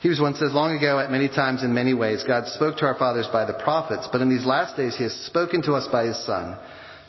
Hebrews 0.00 0.20
1 0.20 0.34
says, 0.34 0.52
Long 0.52 0.76
ago, 0.76 0.98
at 0.98 1.10
many 1.10 1.28
times 1.28 1.62
in 1.62 1.72
many 1.72 1.94
ways, 1.94 2.24
God 2.26 2.48
spoke 2.48 2.78
to 2.78 2.86
our 2.86 2.98
fathers 2.98 3.28
by 3.32 3.44
the 3.44 3.54
prophets, 3.54 4.08
but 4.10 4.20
in 4.20 4.28
these 4.28 4.44
last 4.44 4.76
days 4.76 4.96
he 4.96 5.04
has 5.04 5.14
spoken 5.26 5.62
to 5.62 5.74
us 5.74 5.86
by 5.92 6.06
his 6.06 6.18
Son, 6.26 6.58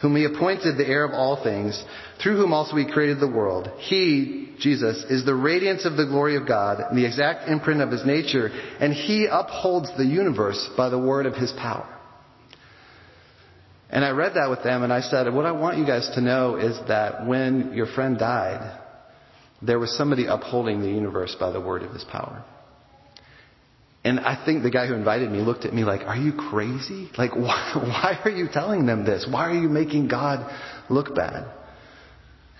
whom 0.04 0.18
he 0.18 0.26
appointed 0.26 0.78
the 0.78 0.86
heir 0.86 1.06
of 1.06 1.14
all 1.14 1.42
things, 1.42 1.82
through 2.22 2.36
whom 2.36 2.52
also 2.52 2.76
he 2.76 2.92
created 2.92 3.22
the 3.22 3.28
world. 3.28 3.70
He, 3.78 4.54
Jesus, 4.60 5.02
is 5.10 5.24
the 5.24 5.34
radiance 5.34 5.86
of 5.86 5.96
the 5.96 6.06
glory 6.06 6.36
of 6.36 6.46
God 6.46 6.82
and 6.82 6.98
the 6.98 7.06
exact 7.06 7.48
imprint 7.50 7.82
of 7.82 7.89
his 7.89 8.06
nature, 8.06 8.50
and 8.82 8.92
he 8.92 9.28
upholds 9.32 9.89
the 9.98 10.06
universe 10.06 10.70
by 10.76 10.89
the 10.89 11.00
word 11.00 11.26
of 11.26 11.36
his 11.36 11.54
power. 11.54 11.88
And 13.89 14.04
I 14.04 14.10
read 14.10 14.34
that 14.34 14.50
with 14.50 14.62
them 14.62 14.84
and 14.84 14.92
I 14.92 15.00
said, 15.00 15.34
what 15.34 15.46
I 15.46 15.54
want 15.54 15.78
you 15.78 15.86
guys 15.86 16.12
to 16.16 16.22
know 16.22 16.58
is 16.58 16.78
that 16.89 17.26
when 17.26 17.74
your 17.74 17.86
friend 17.86 18.18
died, 18.20 18.80
there 19.62 19.80
was 19.80 19.96
somebody 19.96 20.26
upholding 20.26 20.82
the 20.82 20.89
universe 20.89 21.34
by 21.39 21.52
the 21.52 21.62
word 21.62 21.84
of 21.84 21.92
his 21.92 22.04
power. 22.04 22.44
And 24.06 24.20
I 24.20 24.44
think 24.44 24.63
the 24.63 24.70
guy 24.70 24.86
who 24.88 24.96
invited 24.96 25.32
me 25.32 25.39
looked 25.39 25.63
at 25.63 25.74
me 25.74 25.86
like, 25.86 26.02
are 26.02 26.18
you 26.18 26.34
crazy? 26.34 27.10
Like, 27.18 27.36
why, 27.36 27.74
why 27.76 28.20
are 28.26 28.32
you 28.32 28.48
telling 28.52 28.86
them 28.86 29.06
this? 29.06 29.28
Why 29.30 29.50
are 29.50 29.60
you 29.60 29.70
making 29.70 30.10
God 30.10 30.52
look 30.89 31.16
bad? 31.16 31.52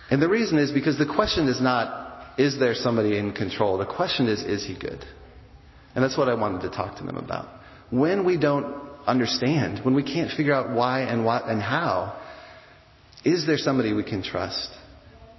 And 0.10 0.22
the 0.22 0.30
reason 0.30 0.58
is 0.58 0.72
because 0.72 0.98
the 0.98 1.12
question 1.12 1.48
is 1.48 1.62
not, 1.62 2.34
is 2.38 2.60
there 2.60 2.74
somebody 2.74 3.18
in 3.18 3.34
control? 3.34 3.78
The 3.78 3.86
question 3.86 4.28
is, 4.28 4.42
is 4.44 4.66
he 4.66 4.78
good? 4.78 5.04
And 5.96 6.04
that's 6.04 6.18
what 6.18 6.30
I 6.30 6.34
wanted 6.34 6.62
to 6.62 6.70
talk 6.70 6.98
to 6.98 7.04
them 7.04 7.18
about. 7.18 7.48
When 7.90 8.26
we 8.26 8.38
don't 8.38 8.76
understand, 9.06 9.84
when 9.84 9.94
we 9.94 10.04
can't 10.04 10.32
figure 10.32 10.54
out 10.54 10.76
why 10.76 11.02
and 11.02 11.26
what 11.26 11.46
and 11.46 11.62
how, 11.62 12.20
is 13.24 13.46
there 13.46 13.58
somebody 13.58 13.94
we 13.94 14.04
can 14.04 14.24
trust? 14.24 14.70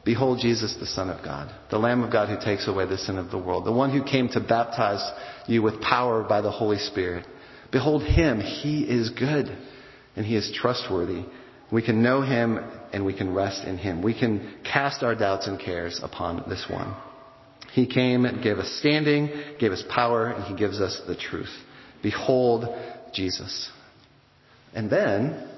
Behold 0.04 0.38
Jesus, 0.40 0.76
the 0.78 0.86
Son 0.86 1.08
of 1.08 1.24
God, 1.24 1.50
the 1.70 1.78
Lamb 1.78 2.02
of 2.02 2.12
God 2.12 2.28
who 2.28 2.44
takes 2.44 2.68
away 2.68 2.86
the 2.86 2.98
sin 2.98 3.16
of 3.16 3.30
the 3.30 3.38
world, 3.38 3.64
the 3.64 3.72
one 3.72 3.90
who 3.90 4.04
came 4.04 4.28
to 4.28 4.40
baptize 4.40 5.02
you 5.46 5.62
with 5.62 5.80
power 5.80 6.22
by 6.22 6.42
the 6.42 6.50
Holy 6.50 6.78
Spirit. 6.78 7.26
Behold 7.72 8.02
him. 8.02 8.40
He 8.40 8.82
is 8.82 9.10
good 9.10 9.56
and 10.14 10.26
he 10.26 10.36
is 10.36 10.52
trustworthy. 10.54 11.24
We 11.72 11.82
can 11.82 12.02
know 12.02 12.20
him 12.20 12.58
and 12.92 13.04
we 13.04 13.16
can 13.16 13.34
rest 13.34 13.66
in 13.66 13.78
him. 13.78 14.02
We 14.02 14.18
can 14.18 14.58
cast 14.62 15.02
our 15.02 15.14
doubts 15.14 15.46
and 15.46 15.58
cares 15.58 16.00
upon 16.02 16.44
this 16.48 16.66
one. 16.70 16.94
He 17.72 17.86
came 17.86 18.26
and 18.26 18.42
gave 18.42 18.58
us 18.58 18.70
standing, 18.78 19.30
gave 19.58 19.72
us 19.72 19.82
power, 19.92 20.28
and 20.28 20.44
he 20.44 20.54
gives 20.54 20.80
us 20.80 21.00
the 21.08 21.16
truth. 21.16 21.52
Behold 22.02 22.66
Jesus. 23.12 23.70
And 24.74 24.88
then 24.88 25.48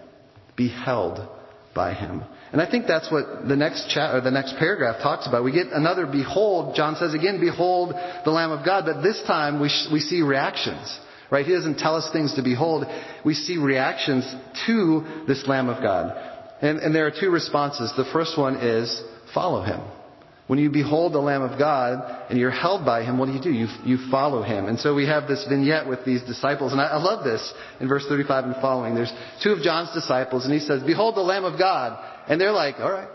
be 0.56 0.68
held 0.68 1.28
by 1.76 1.94
him. 1.94 2.24
And 2.52 2.62
I 2.62 2.70
think 2.70 2.86
that's 2.86 3.10
what 3.12 3.46
the 3.46 3.54
next 3.54 3.90
chat 3.90 4.14
or 4.14 4.20
the 4.20 4.30
next 4.30 4.56
paragraph 4.58 5.02
talks 5.02 5.28
about. 5.28 5.44
We 5.44 5.52
get 5.52 5.68
another 5.68 6.06
behold. 6.06 6.74
John 6.74 6.96
says 6.96 7.14
again, 7.14 7.38
behold 7.38 7.94
the 8.24 8.30
Lamb 8.30 8.50
of 8.50 8.64
God. 8.64 8.86
But 8.86 9.02
this 9.02 9.22
time 9.26 9.60
we, 9.60 9.68
sh- 9.68 9.88
we 9.92 10.00
see 10.00 10.22
reactions. 10.22 10.98
Right? 11.30 11.44
He 11.44 11.52
doesn't 11.52 11.78
tell 11.78 11.96
us 11.96 12.08
things 12.12 12.34
to 12.34 12.42
behold. 12.42 12.86
We 13.24 13.34
see 13.34 13.58
reactions 13.58 14.24
to 14.66 15.24
this 15.28 15.46
Lamb 15.46 15.68
of 15.68 15.82
God. 15.82 16.16
And, 16.62 16.78
and 16.78 16.94
there 16.94 17.06
are 17.06 17.12
two 17.12 17.30
responses. 17.30 17.92
The 17.96 18.08
first 18.12 18.38
one 18.38 18.56
is 18.56 19.02
follow 19.34 19.62
him. 19.62 19.80
When 20.46 20.60
you 20.60 20.70
behold 20.70 21.12
the 21.12 21.18
Lamb 21.18 21.42
of 21.42 21.58
God 21.58 22.28
and 22.30 22.38
you're 22.38 22.52
held 22.52 22.84
by 22.84 23.02
Him, 23.02 23.18
what 23.18 23.26
do 23.26 23.32
you 23.32 23.40
do? 23.40 23.50
You, 23.50 23.66
you 23.84 24.10
follow 24.10 24.42
Him. 24.42 24.66
And 24.66 24.78
so 24.78 24.94
we 24.94 25.06
have 25.06 25.26
this 25.26 25.44
vignette 25.48 25.88
with 25.88 26.04
these 26.04 26.22
disciples. 26.22 26.70
And 26.70 26.80
I, 26.80 26.86
I 26.86 26.96
love 27.02 27.24
this 27.24 27.52
in 27.80 27.88
verse 27.88 28.06
35 28.08 28.44
and 28.44 28.54
following. 28.56 28.94
There's 28.94 29.12
two 29.42 29.50
of 29.50 29.62
John's 29.62 29.92
disciples 29.92 30.44
and 30.44 30.54
he 30.54 30.60
says, 30.60 30.84
behold 30.84 31.16
the 31.16 31.22
Lamb 31.22 31.44
of 31.44 31.58
God. 31.58 31.98
And 32.28 32.40
they're 32.40 32.52
like, 32.52 32.76
alright. 32.76 33.08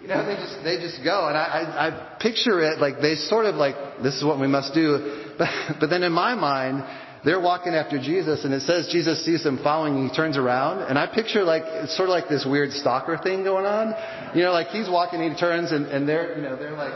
You 0.00 0.08
know, 0.08 0.24
they 0.24 0.36
just, 0.36 0.64
they 0.64 0.76
just 0.78 1.04
go. 1.04 1.28
And 1.28 1.36
I, 1.36 1.44
I, 1.44 1.88
I 1.88 2.18
picture 2.20 2.60
it 2.60 2.78
like 2.78 3.00
they 3.02 3.16
sort 3.16 3.44
of 3.44 3.56
like, 3.56 3.74
this 4.02 4.14
is 4.14 4.24
what 4.24 4.40
we 4.40 4.46
must 4.46 4.74
do. 4.74 5.22
But, 5.36 5.50
but 5.80 5.90
then 5.90 6.02
in 6.02 6.12
my 6.12 6.34
mind, 6.34 6.82
they're 7.26 7.40
walking 7.40 7.74
after 7.74 7.98
Jesus 7.98 8.44
and 8.44 8.54
it 8.54 8.62
says 8.62 8.86
Jesus 8.92 9.24
sees 9.24 9.42
them 9.42 9.58
following 9.60 9.96
and 9.96 10.08
he 10.08 10.14
turns 10.14 10.38
around 10.38 10.86
and 10.86 10.96
I 10.96 11.12
picture 11.12 11.42
like 11.42 11.64
it's 11.66 11.96
sort 11.96 12.08
of 12.08 12.12
like 12.12 12.28
this 12.28 12.46
weird 12.48 12.70
stalker 12.70 13.18
thing 13.18 13.42
going 13.42 13.66
on. 13.66 13.94
You 14.36 14.44
know, 14.44 14.52
like 14.52 14.68
he's 14.68 14.88
walking 14.88 15.20
and 15.20 15.34
he 15.34 15.38
turns 15.38 15.72
and, 15.72 15.86
and 15.86 16.08
they're 16.08 16.36
you 16.36 16.42
know, 16.42 16.54
they're 16.54 16.78
like 16.78 16.94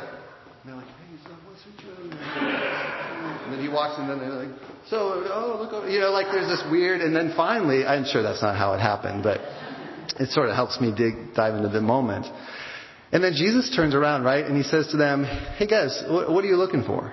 they're 0.64 0.76
like, 0.76 0.86
Hey, 0.86 1.18
so 1.24 1.30
what's 1.50 1.66
your 1.66 1.96
doing? 1.96 2.12
And 2.14 3.52
then 3.52 3.60
he 3.60 3.68
walks 3.68 3.98
and 3.98 4.08
then 4.08 4.20
they're 4.20 4.46
like, 4.46 4.56
So 4.88 5.26
oh 5.26 5.58
look 5.60 5.72
over 5.72 5.90
you 5.90 5.98
know, 5.98 6.12
like 6.12 6.26
there's 6.30 6.46
this 6.46 6.62
weird 6.70 7.00
and 7.00 7.14
then 7.14 7.34
finally 7.36 7.84
I'm 7.84 8.04
sure 8.04 8.22
that's 8.22 8.40
not 8.40 8.56
how 8.56 8.74
it 8.74 8.78
happened, 8.78 9.24
but 9.24 9.40
it 10.20 10.30
sort 10.30 10.48
of 10.48 10.54
helps 10.54 10.80
me 10.80 10.94
dig 10.96 11.34
dive 11.34 11.56
into 11.56 11.70
the 11.70 11.80
moment. 11.80 12.26
And 13.10 13.24
then 13.24 13.32
Jesus 13.34 13.74
turns 13.74 13.96
around, 13.96 14.22
right, 14.22 14.44
and 14.44 14.56
he 14.56 14.62
says 14.62 14.86
to 14.92 14.96
them, 14.96 15.24
Hey 15.24 15.66
guys, 15.66 16.04
what 16.08 16.44
are 16.44 16.46
you 16.46 16.54
looking 16.54 16.84
for? 16.84 17.12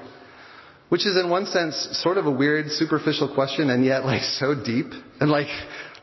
Which 0.89 1.06
is 1.06 1.17
in 1.17 1.30
one 1.30 1.45
sense 1.47 1.76
sort 2.02 2.17
of 2.17 2.26
a 2.26 2.32
weird, 2.32 2.71
superficial 2.71 3.34
question 3.34 3.69
and 3.69 3.84
yet 3.84 4.06
like 4.06 4.21
so 4.23 4.56
deep 4.56 4.88
and 5.19 5.30
like, 5.30 5.50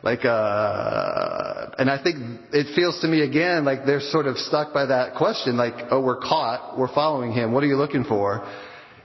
like, 0.02 0.26
uh, 0.26 1.70
and 1.78 1.90
I 1.90 2.02
think 2.02 2.18
it 2.52 2.74
feels 2.74 3.00
to 3.00 3.08
me 3.08 3.22
again 3.22 3.64
like 3.64 3.86
they're 3.86 4.00
sort 4.00 4.26
of 4.26 4.36
stuck 4.36 4.74
by 4.74 4.86
that 4.86 5.14
question, 5.14 5.56
like, 5.56 5.74
oh, 5.90 6.02
we're 6.02 6.20
caught, 6.20 6.78
we're 6.78 6.92
following 6.92 7.32
him, 7.32 7.52
what 7.52 7.64
are 7.64 7.66
you 7.66 7.76
looking 7.76 8.04
for? 8.04 8.46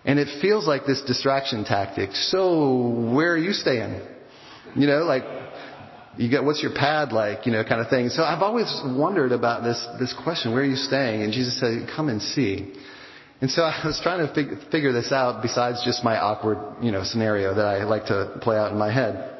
And 0.04 0.20
it 0.20 0.42
feels 0.42 0.68
like 0.68 0.86
this 0.86 1.02
distraction 1.08 1.64
tactic. 1.64 2.12
So, 2.14 3.12
where 3.14 3.32
are 3.32 3.38
you 3.38 3.54
staying? 3.54 4.02
You 4.76 4.88
know, 4.88 5.04
like, 5.04 5.24
you 6.18 6.30
got 6.30 6.44
what's 6.44 6.62
your 6.62 6.74
pad 6.74 7.14
like? 7.14 7.46
You 7.46 7.54
know, 7.54 7.64
kind 7.64 7.80
of 7.80 7.90
thing. 7.90 8.10
So 8.10 8.24
I've 8.24 8.42
always 8.42 8.70
wondered 8.86 9.32
about 9.32 9.64
this, 9.64 9.86
this 10.00 10.14
question, 10.24 10.52
where 10.52 10.64
are 10.64 10.66
you 10.66 10.76
staying? 10.76 11.24
And 11.24 11.32
Jesus 11.32 11.58
said, 11.60 11.90
come 11.96 12.10
and 12.10 12.22
see. 12.22 12.74
And 13.42 13.50
so 13.50 13.62
I 13.64 13.82
was 13.86 14.00
trying 14.02 14.28
to 14.28 14.34
fig- 14.34 14.72
figure 14.72 14.92
this 14.92 15.12
out 15.12 15.42
besides 15.42 15.84
just 15.86 16.04
my 16.04 16.18
awkward, 16.18 16.58
you 16.82 16.92
know, 16.92 17.04
scenario 17.04 17.54
that 17.56 17.66
I 17.66 17.84
like 17.84 18.06
to 18.06 18.38
play 18.42 18.58
out 18.58 18.72
in 18.72 18.78
my 18.78 18.92
head. 18.92 19.36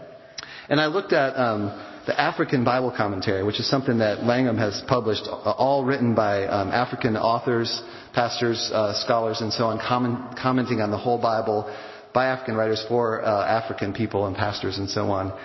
And 0.70 0.80
I 0.80 0.86
looked 0.86 1.14
at 1.14 1.36
um, 1.36 1.66
the 2.06 2.20
African 2.20 2.64
Bible 2.64 2.94
Commentary, 2.96 3.44
which 3.44 3.60
is 3.60 3.70
something 3.70 4.00
that 4.00 4.24
Langham 4.24 4.58
has 4.58 4.82
published, 4.88 5.24
uh, 5.28 5.52
all 5.52 5.84
written 5.84 6.14
by 6.14 6.46
um, 6.46 6.70
African 6.70 7.18
authors, 7.18 7.82
pastors, 8.14 8.70
uh, 8.74 8.94
scholars, 8.94 9.42
and 9.42 9.52
so 9.52 9.66
on, 9.66 9.80
comment, 9.80 10.38
commenting 10.40 10.80
on 10.82 10.92
the 10.92 10.98
whole 10.98 11.20
Bible 11.20 11.76
by 12.14 12.28
African 12.28 12.56
writers 12.56 12.84
for 12.88 13.24
uh, 13.24 13.46
African 13.46 13.94
people 13.94 14.28
and 14.28 14.36
pastors 14.36 14.78
and 14.78 14.90
so 14.90 15.12
on. 15.12 15.38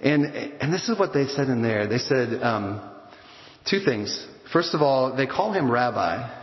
And, 0.00 0.26
and 0.26 0.72
this 0.72 0.88
is 0.88 0.98
what 0.98 1.12
they 1.12 1.26
said 1.26 1.48
in 1.48 1.62
there. 1.62 1.86
They 1.86 1.98
said 1.98 2.42
um, 2.42 2.80
two 3.68 3.80
things. 3.84 4.26
First 4.52 4.74
of 4.74 4.82
all, 4.82 5.16
they 5.16 5.26
call 5.26 5.52
him 5.52 5.70
rabbi, 5.70 6.41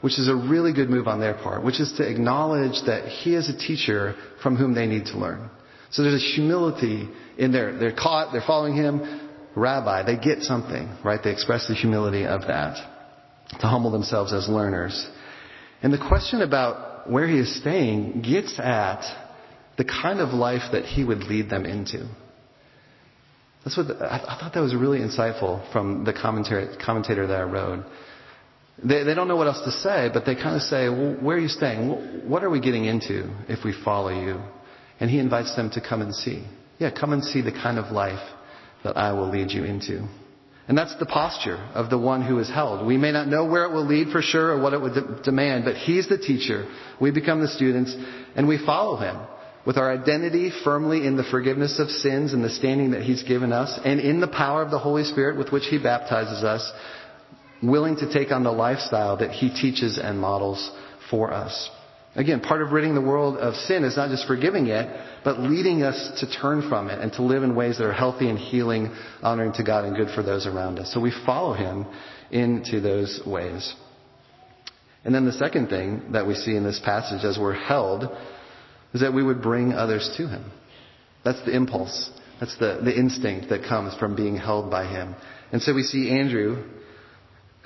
which 0.00 0.18
is 0.18 0.28
a 0.28 0.34
really 0.34 0.72
good 0.72 0.88
move 0.88 1.08
on 1.08 1.20
their 1.20 1.34
part, 1.34 1.64
which 1.64 1.80
is 1.80 1.92
to 1.96 2.08
acknowledge 2.08 2.82
that 2.86 3.08
he 3.08 3.34
is 3.34 3.48
a 3.48 3.56
teacher 3.56 4.14
from 4.42 4.56
whom 4.56 4.74
they 4.74 4.86
need 4.86 5.06
to 5.06 5.18
learn. 5.18 5.50
So 5.90 6.02
there's 6.02 6.22
a 6.22 6.34
humility 6.34 7.08
in 7.36 7.50
there. 7.52 7.76
They're 7.76 7.94
caught, 7.94 8.32
they're 8.32 8.42
following 8.46 8.74
him, 8.74 9.28
rabbi. 9.56 10.04
They 10.04 10.16
get 10.16 10.42
something, 10.42 10.88
right? 11.04 11.20
They 11.22 11.32
express 11.32 11.66
the 11.66 11.74
humility 11.74 12.26
of 12.26 12.42
that 12.42 12.76
to 13.60 13.66
humble 13.66 13.90
themselves 13.90 14.32
as 14.32 14.48
learners. 14.48 15.08
And 15.82 15.92
the 15.92 15.98
question 15.98 16.42
about 16.42 17.10
where 17.10 17.26
he 17.26 17.38
is 17.38 17.56
staying 17.60 18.22
gets 18.22 18.58
at 18.58 19.02
the 19.78 19.84
kind 19.84 20.20
of 20.20 20.30
life 20.30 20.72
that 20.72 20.84
he 20.84 21.04
would 21.04 21.24
lead 21.24 21.48
them 21.48 21.64
into. 21.64 22.08
That's 23.64 23.76
what 23.76 23.88
the, 23.88 23.94
I, 23.94 24.16
I, 24.16 24.40
thought 24.40 24.52
that 24.54 24.60
was 24.60 24.74
really 24.74 24.98
insightful 24.98 25.70
from 25.72 26.04
the 26.04 26.12
commentator 26.12 27.26
that 27.26 27.40
I 27.40 27.42
wrote. 27.42 27.84
They, 28.82 29.02
they 29.02 29.14
don't 29.14 29.28
know 29.28 29.36
what 29.36 29.48
else 29.48 29.62
to 29.64 29.72
say, 29.72 30.08
but 30.12 30.24
they 30.24 30.34
kind 30.34 30.54
of 30.54 30.62
say, 30.62 30.88
well, 30.88 31.16
where 31.20 31.36
are 31.36 31.40
you 31.40 31.48
staying? 31.48 32.28
What 32.28 32.44
are 32.44 32.50
we 32.50 32.60
getting 32.60 32.84
into 32.84 33.34
if 33.48 33.64
we 33.64 33.74
follow 33.84 34.10
you? 34.10 34.40
And 35.00 35.10
he 35.10 35.18
invites 35.18 35.54
them 35.56 35.70
to 35.70 35.80
come 35.80 36.02
and 36.02 36.14
see. 36.14 36.44
Yeah, 36.78 36.90
come 36.90 37.12
and 37.12 37.24
see 37.24 37.40
the 37.40 37.52
kind 37.52 37.78
of 37.78 37.92
life 37.92 38.22
that 38.84 38.96
I 38.96 39.12
will 39.12 39.30
lead 39.30 39.50
you 39.50 39.64
into. 39.64 40.08
And 40.68 40.76
that's 40.76 40.96
the 40.98 41.06
posture 41.06 41.56
of 41.74 41.88
the 41.88 41.98
one 41.98 42.22
who 42.22 42.38
is 42.38 42.48
held. 42.48 42.86
We 42.86 42.98
may 42.98 43.10
not 43.10 43.26
know 43.26 43.46
where 43.46 43.64
it 43.64 43.72
will 43.72 43.86
lead 43.86 44.08
for 44.08 44.20
sure 44.20 44.52
or 44.52 44.60
what 44.60 44.74
it 44.74 44.80
would 44.80 44.94
de- 44.94 45.22
demand, 45.22 45.64
but 45.64 45.76
he's 45.76 46.08
the 46.08 46.18
teacher. 46.18 46.66
We 47.00 47.10
become 47.10 47.40
the 47.40 47.48
students 47.48 47.96
and 48.36 48.46
we 48.46 48.64
follow 48.64 48.96
him 48.96 49.16
with 49.66 49.78
our 49.78 49.90
identity 49.90 50.52
firmly 50.64 51.06
in 51.06 51.16
the 51.16 51.24
forgiveness 51.24 51.78
of 51.78 51.88
sins 51.88 52.34
and 52.34 52.44
the 52.44 52.50
standing 52.50 52.90
that 52.90 53.02
he's 53.02 53.22
given 53.22 53.52
us 53.52 53.80
and 53.82 53.98
in 53.98 54.20
the 54.20 54.28
power 54.28 54.62
of 54.62 54.70
the 54.70 54.78
Holy 54.78 55.04
Spirit 55.04 55.38
with 55.38 55.50
which 55.50 55.64
he 55.66 55.78
baptizes 55.82 56.44
us, 56.44 56.70
willing 57.62 57.96
to 57.96 58.12
take 58.12 58.30
on 58.30 58.44
the 58.44 58.52
lifestyle 58.52 59.16
that 59.18 59.30
he 59.30 59.50
teaches 59.50 59.98
and 59.98 60.18
models 60.18 60.70
for 61.10 61.32
us. 61.32 61.70
Again, 62.14 62.40
part 62.40 62.62
of 62.62 62.72
ridding 62.72 62.94
the 62.94 63.00
world 63.00 63.36
of 63.36 63.54
sin 63.54 63.84
is 63.84 63.96
not 63.96 64.10
just 64.10 64.26
forgiving 64.26 64.66
it, 64.66 64.88
but 65.24 65.38
leading 65.38 65.82
us 65.82 66.20
to 66.20 66.30
turn 66.40 66.68
from 66.68 66.88
it 66.88 67.00
and 67.00 67.12
to 67.12 67.22
live 67.22 67.42
in 67.42 67.54
ways 67.54 67.78
that 67.78 67.84
are 67.84 67.92
healthy 67.92 68.28
and 68.28 68.38
healing, 68.38 68.92
honoring 69.22 69.52
to 69.54 69.62
God 69.62 69.84
and 69.84 69.94
good 69.94 70.08
for 70.14 70.22
those 70.22 70.46
around 70.46 70.78
us. 70.78 70.92
So 70.92 71.00
we 71.00 71.12
follow 71.24 71.52
Him 71.52 71.86
into 72.30 72.80
those 72.80 73.20
ways. 73.26 73.74
And 75.04 75.14
then 75.14 75.26
the 75.26 75.32
second 75.32 75.68
thing 75.68 76.12
that 76.12 76.26
we 76.26 76.34
see 76.34 76.56
in 76.56 76.64
this 76.64 76.80
passage 76.84 77.24
as 77.24 77.38
we're 77.38 77.54
held 77.54 78.04
is 78.94 79.00
that 79.00 79.14
we 79.14 79.22
would 79.22 79.42
bring 79.42 79.72
others 79.72 80.12
to 80.16 80.26
Him. 80.26 80.50
That's 81.24 81.44
the 81.44 81.54
impulse. 81.54 82.10
That's 82.40 82.56
the, 82.58 82.80
the 82.82 82.96
instinct 82.96 83.50
that 83.50 83.62
comes 83.68 83.94
from 83.94 84.16
being 84.16 84.36
held 84.36 84.70
by 84.70 84.86
Him. 84.86 85.14
And 85.52 85.62
so 85.62 85.74
we 85.74 85.82
see 85.82 86.10
Andrew, 86.10 86.64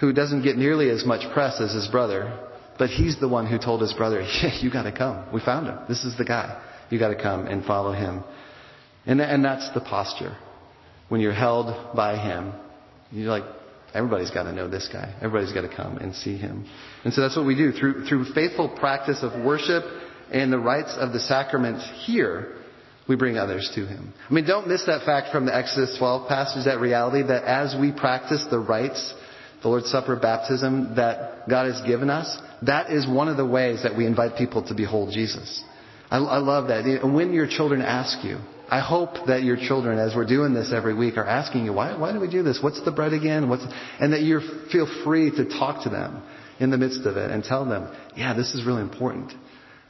who 0.03 0.13
doesn't 0.13 0.43
get 0.43 0.57
nearly 0.57 0.91
as 0.91 1.07
much 1.07 1.33
press 1.33 1.61
as 1.61 1.73
his 1.73 1.87
brother, 1.87 2.37
but 2.77 2.91
he's 2.91 3.21
the 3.21 3.29
one 3.29 3.47
who 3.47 3.57
told 3.57 3.81
his 3.81 3.93
brother, 3.93 4.21
yeah, 4.43 4.59
you 4.61 4.69
gotta 4.69 4.91
come. 4.91 5.33
We 5.33 5.41
found 5.41 5.69
him. 5.69 5.79
This 5.89 6.05
is 6.05 6.19
the 6.19 6.25
guy. 6.25 6.61
You 6.91 6.99
gotta 6.99 7.15
come 7.15 7.47
and 7.47 7.65
follow 7.65 7.93
him. 7.93 8.25
And, 9.07 9.21
and 9.21 9.45
that's 9.45 9.73
the 9.75 9.81
posture. 9.81 10.37
When 11.09 11.21
you're 11.21 11.33
held 11.33 11.95
by 11.95 12.17
him, 12.17 12.53
you're 13.13 13.31
like, 13.31 13.45
everybody's 13.95 14.33
gotta 14.33 14.53
know 14.53 14.69
this 14.69 14.89
guy. 14.93 15.15
Everybody's 15.23 15.53
gotta 15.53 15.75
come 15.75 15.99
and 15.99 16.17
see 16.17 16.37
him. 16.37 16.67
And 17.05 17.15
so 17.15 17.21
that's 17.21 17.37
what 17.37 17.47
we 17.47 17.55
do. 17.55 17.71
Through, 17.71 18.07
through 18.07 18.25
faithful 18.33 18.71
practice 18.71 19.23
of 19.23 19.45
worship 19.45 19.85
and 20.33 20.53
the 20.53 20.59
rites 20.59 20.97
of 20.99 21.13
the 21.13 21.21
sacraments 21.21 21.89
here, 22.07 22.57
we 23.09 23.15
bring 23.15 23.39
others 23.39 23.71
to 23.77 23.87
him. 23.87 24.13
I 24.29 24.33
mean, 24.33 24.47
don't 24.47 24.67
miss 24.67 24.85
that 24.87 25.05
fact 25.05 25.31
from 25.31 25.47
the 25.47 25.55
Exodus 25.55 25.97
12 25.97 26.29
passage, 26.29 26.65
that 26.65 26.81
reality 26.81 27.23
that 27.23 27.45
as 27.45 27.77
we 27.81 27.93
practice 27.93 28.45
the 28.51 28.59
rites 28.59 29.15
the 29.63 29.69
Lord's 29.69 29.91
Supper 29.91 30.17
baptism 30.17 30.97
that 30.97 31.49
God 31.49 31.73
has 31.73 31.81
given 31.83 32.11
us, 32.11 32.37
that 32.63 32.91
is 32.91 33.07
one 33.07 33.29
of 33.29 33.37
the 33.37 33.47
ways 33.47 33.83
that 33.83 33.97
we 33.97 34.07
invite 34.07 34.37
people 34.37 34.63
to 34.69 34.75
behold 34.75 35.13
Jesus. 35.13 35.63
I, 36.11 36.19
I 36.19 36.39
love 36.39 36.69
that. 36.69 36.85
And 36.85 37.15
when 37.15 37.33
your 37.33 37.47
children 37.47 37.81
ask 37.81 38.25
you, 38.25 38.39
I 38.69 38.81
hope 38.81 39.27
that 39.27 39.43
your 39.43 39.57
children, 39.57 39.99
as 39.99 40.15
we're 40.17 40.27
doing 40.27 40.55
this 40.55 40.73
every 40.75 40.95
week, 40.95 41.17
are 41.17 41.27
asking 41.27 41.67
you, 41.67 41.73
why, 41.73 41.97
why 41.97 42.13
do 42.13 42.21
we 42.21 42.31
do 42.31 42.43
this? 42.43 42.59
What's 42.63 42.83
the 42.83 42.91
bread 42.91 43.13
again? 43.13 43.49
What's, 43.49 43.65
and 44.01 44.13
that 44.13 44.23
you 44.23 44.41
feel 44.73 44.89
free 45.05 45.31
to 45.31 45.45
talk 45.45 45.85
to 45.85 45.91
them 45.91 46.23
in 46.59 46.71
the 46.71 46.79
midst 46.79 47.05
of 47.07 47.17
it 47.17 47.31
and 47.31 47.45
tell 47.45 47.67
them, 47.67 47.95
yeah, 48.17 48.35
this 48.35 48.55
is 48.55 48.65
really 48.65 48.83
important. 48.83 49.33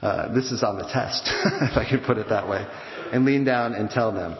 Uh, 0.00 0.34
this 0.34 0.50
is 0.50 0.64
on 0.64 0.78
the 0.78 0.84
test, 0.84 1.22
if 1.44 1.76
I 1.76 1.86
can 1.88 2.04
put 2.04 2.18
it 2.18 2.28
that 2.30 2.48
way. 2.48 2.66
And 3.12 3.24
lean 3.24 3.44
down 3.44 3.74
and 3.74 3.88
tell 3.88 4.10
them. 4.12 4.36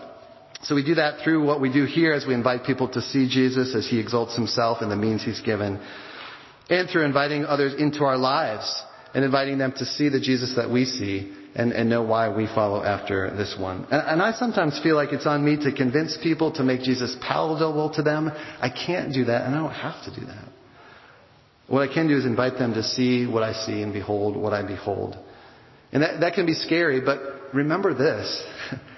So 0.63 0.77
we 0.77 0.85
do 0.85 0.95
that 0.95 1.25
through 1.25 1.45
what 1.45 1.61
we 1.61 1.73
do 1.73 1.85
here 1.85 2.13
as 2.13 2.25
we 2.25 2.35
invite 2.35 2.65
people 2.65 2.89
to 2.91 3.03
see 3.03 3.29
Jesus 3.29 3.75
as 3.75 3.89
he 3.89 3.99
exalts 3.99 4.37
himself 4.37 4.79
and 4.81 4.91
the 4.91 4.97
means 4.97 5.25
he's 5.25 5.41
given. 5.41 5.81
And 6.71 6.89
through 6.89 7.05
inviting 7.05 7.45
others 7.45 7.75
into 7.77 8.05
our 8.05 8.17
lives 8.17 8.83
and 9.13 9.25
inviting 9.25 9.59
them 9.59 9.73
to 9.73 9.85
see 9.85 10.09
the 10.09 10.21
Jesus 10.21 10.55
that 10.57 10.71
we 10.71 10.85
see 10.85 11.37
and, 11.57 11.73
and 11.73 11.91
know 11.91 12.05
why 12.05 12.35
we 12.35 12.47
follow 12.47 12.83
after 12.83 13.35
this 13.37 13.57
one. 13.59 13.87
And, 13.91 14.03
and 14.07 14.23
I 14.23 14.33
sometimes 14.33 14.79
feel 14.83 14.95
like 14.95 15.13
it's 15.13 15.27
on 15.27 15.45
me 15.45 15.57
to 15.65 15.73
convince 15.73 16.17
people 16.23 16.53
to 16.53 16.63
make 16.63 16.83
Jesus 16.83 17.17
palatable 17.21 17.95
to 17.95 18.03
them. 18.03 18.29
I 18.29 18.69
can't 18.69 19.13
do 19.13 19.25
that 19.25 19.45
and 19.45 19.57
I 19.57 19.59
don't 19.59 19.73
have 19.73 20.05
to 20.05 20.21
do 20.21 20.27
that. 20.27 20.49
What 21.67 21.89
I 21.89 21.93
can 21.93 22.07
do 22.07 22.17
is 22.17 22.25
invite 22.25 22.55
them 22.55 22.75
to 22.75 22.85
see 22.85 23.27
what 23.27 23.43
I 23.43 23.53
see 23.53 23.83
and 23.83 23.93
behold 23.93 24.37
what 24.37 24.53
I 24.53 24.63
behold. 24.63 25.17
And 25.91 26.05
that, 26.05 26.21
that 26.21 26.35
can 26.35 26.47
be 26.47 26.55
scary, 26.55 27.01
but 27.01 27.19
remember 27.53 27.95
this. 27.95 28.45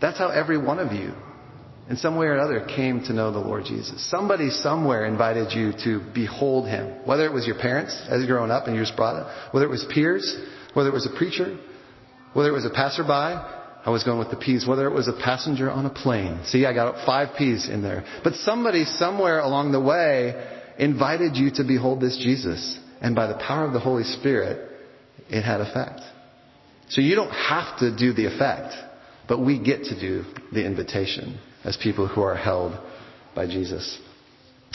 That's 0.00 0.18
how 0.18 0.28
every 0.28 0.58
one 0.58 0.78
of 0.78 0.92
you, 0.92 1.12
in 1.88 1.96
some 1.96 2.16
way 2.16 2.26
or 2.26 2.34
another, 2.34 2.66
came 2.66 3.02
to 3.04 3.12
know 3.12 3.32
the 3.32 3.38
Lord 3.38 3.64
Jesus. 3.64 4.08
Somebody 4.10 4.50
somewhere 4.50 5.06
invited 5.06 5.52
you 5.52 5.72
to 5.84 6.04
behold 6.14 6.68
Him. 6.68 7.04
Whether 7.04 7.24
it 7.24 7.32
was 7.32 7.46
your 7.46 7.58
parents 7.58 8.00
as 8.08 8.20
you're 8.20 8.36
growing 8.36 8.50
up 8.50 8.66
and 8.66 8.76
you 8.76 8.82
just 8.82 8.96
brought 8.96 9.20
it, 9.20 9.52
whether 9.52 9.66
it 9.66 9.70
was 9.70 9.86
peers, 9.92 10.36
whether 10.74 10.88
it 10.88 10.94
was 10.94 11.06
a 11.06 11.16
preacher, 11.16 11.58
whether 12.34 12.50
it 12.50 12.52
was 12.52 12.66
a 12.66 12.70
passerby, 12.70 13.10
I 13.88 13.90
was 13.90 14.04
going 14.04 14.18
with 14.18 14.30
the 14.30 14.36
P's, 14.36 14.66
whether 14.66 14.86
it 14.86 14.92
was 14.92 15.08
a 15.08 15.12
passenger 15.12 15.70
on 15.70 15.86
a 15.86 15.90
plane. 15.90 16.40
See, 16.44 16.66
I 16.66 16.74
got 16.74 17.06
five 17.06 17.36
P's 17.38 17.68
in 17.68 17.82
there. 17.82 18.04
But 18.22 18.34
somebody 18.34 18.84
somewhere 18.84 19.40
along 19.40 19.72
the 19.72 19.80
way 19.80 20.34
invited 20.78 21.36
you 21.36 21.50
to 21.54 21.64
behold 21.64 22.00
this 22.00 22.18
Jesus. 22.18 22.78
And 23.00 23.16
by 23.16 23.28
the 23.28 23.34
power 23.38 23.64
of 23.64 23.72
the 23.72 23.80
Holy 23.80 24.04
Spirit, 24.04 24.70
it 25.30 25.42
had 25.42 25.60
effect. 25.60 26.00
So 26.90 27.00
you 27.00 27.14
don't 27.14 27.30
have 27.30 27.78
to 27.78 27.96
do 27.96 28.12
the 28.12 28.26
effect. 28.26 28.74
But 29.28 29.44
we 29.44 29.58
get 29.62 29.84
to 29.84 30.00
do 30.00 30.24
the 30.52 30.64
invitation 30.64 31.38
as 31.64 31.76
people 31.76 32.08
who 32.08 32.22
are 32.22 32.36
held 32.36 32.78
by 33.34 33.46
Jesus. 33.46 33.98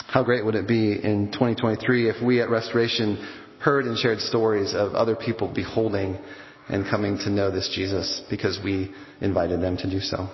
How 0.07 0.23
great 0.23 0.45
would 0.45 0.55
it 0.55 0.67
be 0.67 0.93
in 0.93 1.31
2023 1.31 2.09
if 2.09 2.23
we 2.23 2.39
at 2.39 2.49
Restoration 2.49 3.17
heard 3.59 3.85
and 3.85 3.97
shared 3.97 4.19
stories 4.19 4.73
of 4.73 4.93
other 4.93 5.15
people 5.15 5.51
beholding 5.53 6.17
and 6.69 6.85
coming 6.89 7.17
to 7.17 7.29
know 7.29 7.51
this 7.51 7.71
Jesus 7.73 8.21
because 8.29 8.59
we 8.63 8.93
invited 9.21 9.61
them 9.61 9.77
to 9.77 9.89
do 9.89 9.99
so. 9.99 10.29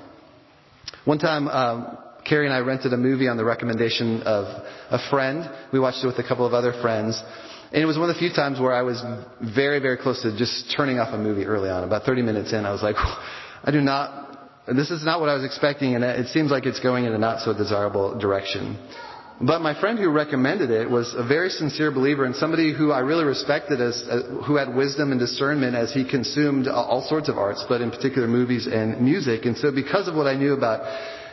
One 1.05 1.19
time, 1.19 1.47
um, 1.47 1.97
Carrie 2.25 2.45
and 2.45 2.53
I 2.53 2.59
rented 2.59 2.93
a 2.93 2.97
movie 2.97 3.27
on 3.27 3.37
the 3.37 3.45
recommendation 3.45 4.21
of 4.23 4.45
a 4.91 4.99
friend. 5.09 5.49
We 5.71 5.79
watched 5.79 6.03
it 6.03 6.07
with 6.07 6.19
a 6.19 6.27
couple 6.27 6.45
of 6.45 6.53
other 6.53 6.73
friends. 6.81 7.21
And 7.71 7.81
it 7.81 7.85
was 7.85 7.97
one 7.97 8.09
of 8.09 8.15
the 8.15 8.19
few 8.19 8.33
times 8.33 8.59
where 8.59 8.73
I 8.73 8.81
was 8.81 9.01
very, 9.55 9.79
very 9.79 9.97
close 9.97 10.21
to 10.23 10.35
just 10.37 10.73
turning 10.75 10.99
off 10.99 11.13
a 11.13 11.17
movie 11.17 11.45
early 11.45 11.69
on. 11.69 11.83
About 11.83 12.03
30 12.03 12.23
minutes 12.23 12.51
in, 12.51 12.65
I 12.65 12.71
was 12.71 12.81
like, 12.81 12.95
I 13.63 13.71
do 13.71 13.81
not, 13.81 14.65
this 14.67 14.91
is 14.91 15.03
not 15.03 15.19
what 15.19 15.29
I 15.29 15.33
was 15.33 15.43
expecting, 15.43 15.95
and 15.95 16.03
it 16.03 16.27
seems 16.27 16.51
like 16.51 16.65
it's 16.65 16.79
going 16.79 17.05
in 17.05 17.13
a 17.13 17.17
not 17.17 17.41
so 17.41 17.53
desirable 17.53 18.17
direction. 18.17 18.77
But 19.41 19.61
my 19.61 19.79
friend 19.79 19.97
who 19.97 20.09
recommended 20.09 20.69
it 20.69 20.89
was 20.89 21.13
a 21.13 21.23
very 21.25 21.49
sincere 21.49 21.91
believer 21.91 22.25
and 22.25 22.35
somebody 22.35 22.73
who 22.73 22.91
I 22.91 22.99
really 22.99 23.23
respected 23.23 23.79
as, 23.79 24.03
uh, 24.09 24.43
who 24.45 24.57
had 24.57 24.75
wisdom 24.75 25.11
and 25.11 25.19
discernment 25.19 25.75
as 25.75 25.93
he 25.93 26.03
consumed 26.03 26.67
all 26.67 27.01
sorts 27.01 27.29
of 27.29 27.37
arts, 27.37 27.65
but 27.69 27.79
in 27.79 27.89
particular 27.89 28.27
movies 28.27 28.67
and 28.67 28.99
music. 28.99 29.45
And 29.45 29.57
so 29.57 29.71
because 29.71 30.09
of 30.09 30.15
what 30.15 30.27
I 30.27 30.35
knew 30.35 30.53
about 30.53 30.81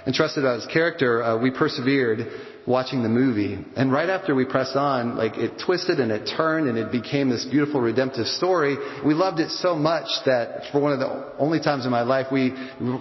and 0.07 0.15
trusted 0.15 0.45
about 0.45 0.61
his 0.61 0.67
character, 0.73 1.23
uh, 1.23 1.37
we 1.37 1.51
persevered 1.51 2.27
watching 2.67 3.03
the 3.03 3.09
movie. 3.09 3.59
And 3.77 3.93
right 3.93 4.09
after 4.09 4.35
we 4.35 4.45
pressed 4.45 4.77
on, 4.77 5.17
like 5.17 5.37
it 5.37 5.61
twisted 5.65 6.01
and 6.01 6.11
it 6.11 6.31
turned 6.37 6.69
and 6.69 6.79
it 6.79 6.91
became 6.91 7.29
this 7.29 7.45
beautiful 7.45 7.81
redemptive 7.81 8.27
story. 8.27 8.77
We 9.05 9.15
loved 9.15 9.41
it 9.41 9.51
so 9.51 9.75
much 9.75 10.07
that 10.25 10.71
for 10.73 10.81
one 10.81 10.93
of 10.93 11.01
the 11.01 11.33
only 11.39 11.61
times 11.61 11.85
in 11.85 11.91
my 11.91 12.03
life, 12.03 12.29
we 12.33 12.55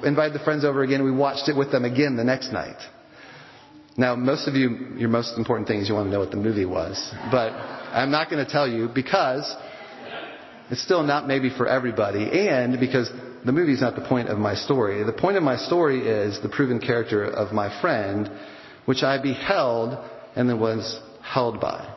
invited 0.03 0.33
the 0.33 0.43
friends 0.43 0.65
over 0.65 0.83
again 0.83 1.03
we 1.03 1.11
watched 1.11 1.47
it 1.47 1.55
with 1.55 1.71
them 1.71 1.85
again 1.85 2.15
the 2.15 2.23
next 2.23 2.51
night. 2.51 2.77
Now, 3.97 4.15
most 4.15 4.47
of 4.47 4.55
you, 4.55 4.95
your 4.97 5.09
most 5.09 5.37
important 5.37 5.67
thing 5.69 5.79
is 5.79 5.87
you 5.87 5.95
want 5.95 6.07
to 6.07 6.11
know 6.11 6.19
what 6.19 6.31
the 6.31 6.37
movie 6.37 6.65
was. 6.65 7.13
But 7.31 7.51
I'm 7.51 8.11
not 8.11 8.29
going 8.29 8.43
to 8.43 8.51
tell 8.51 8.67
you 8.67 8.89
because 8.93 9.55
It's 10.69 10.81
still 10.81 11.03
not 11.03 11.27
maybe 11.27 11.51
for 11.55 11.67
everybody, 11.67 12.47
and 12.47 12.79
because 12.79 13.09
the 13.45 13.51
movie's 13.51 13.81
not 13.81 13.95
the 13.95 14.01
point 14.01 14.29
of 14.29 14.39
my 14.39 14.55
story. 14.55 15.03
The 15.03 15.13
point 15.13 15.37
of 15.37 15.43
my 15.43 15.55
story 15.55 16.07
is 16.07 16.41
the 16.41 16.49
proven 16.49 16.79
character 16.79 17.23
of 17.23 17.53
my 17.53 17.79
friend, 17.79 18.29
which 18.85 19.03
I 19.03 19.21
beheld 19.21 19.97
and 20.35 20.49
then 20.49 20.59
was 20.59 20.99
held 21.21 21.61
by. 21.61 21.93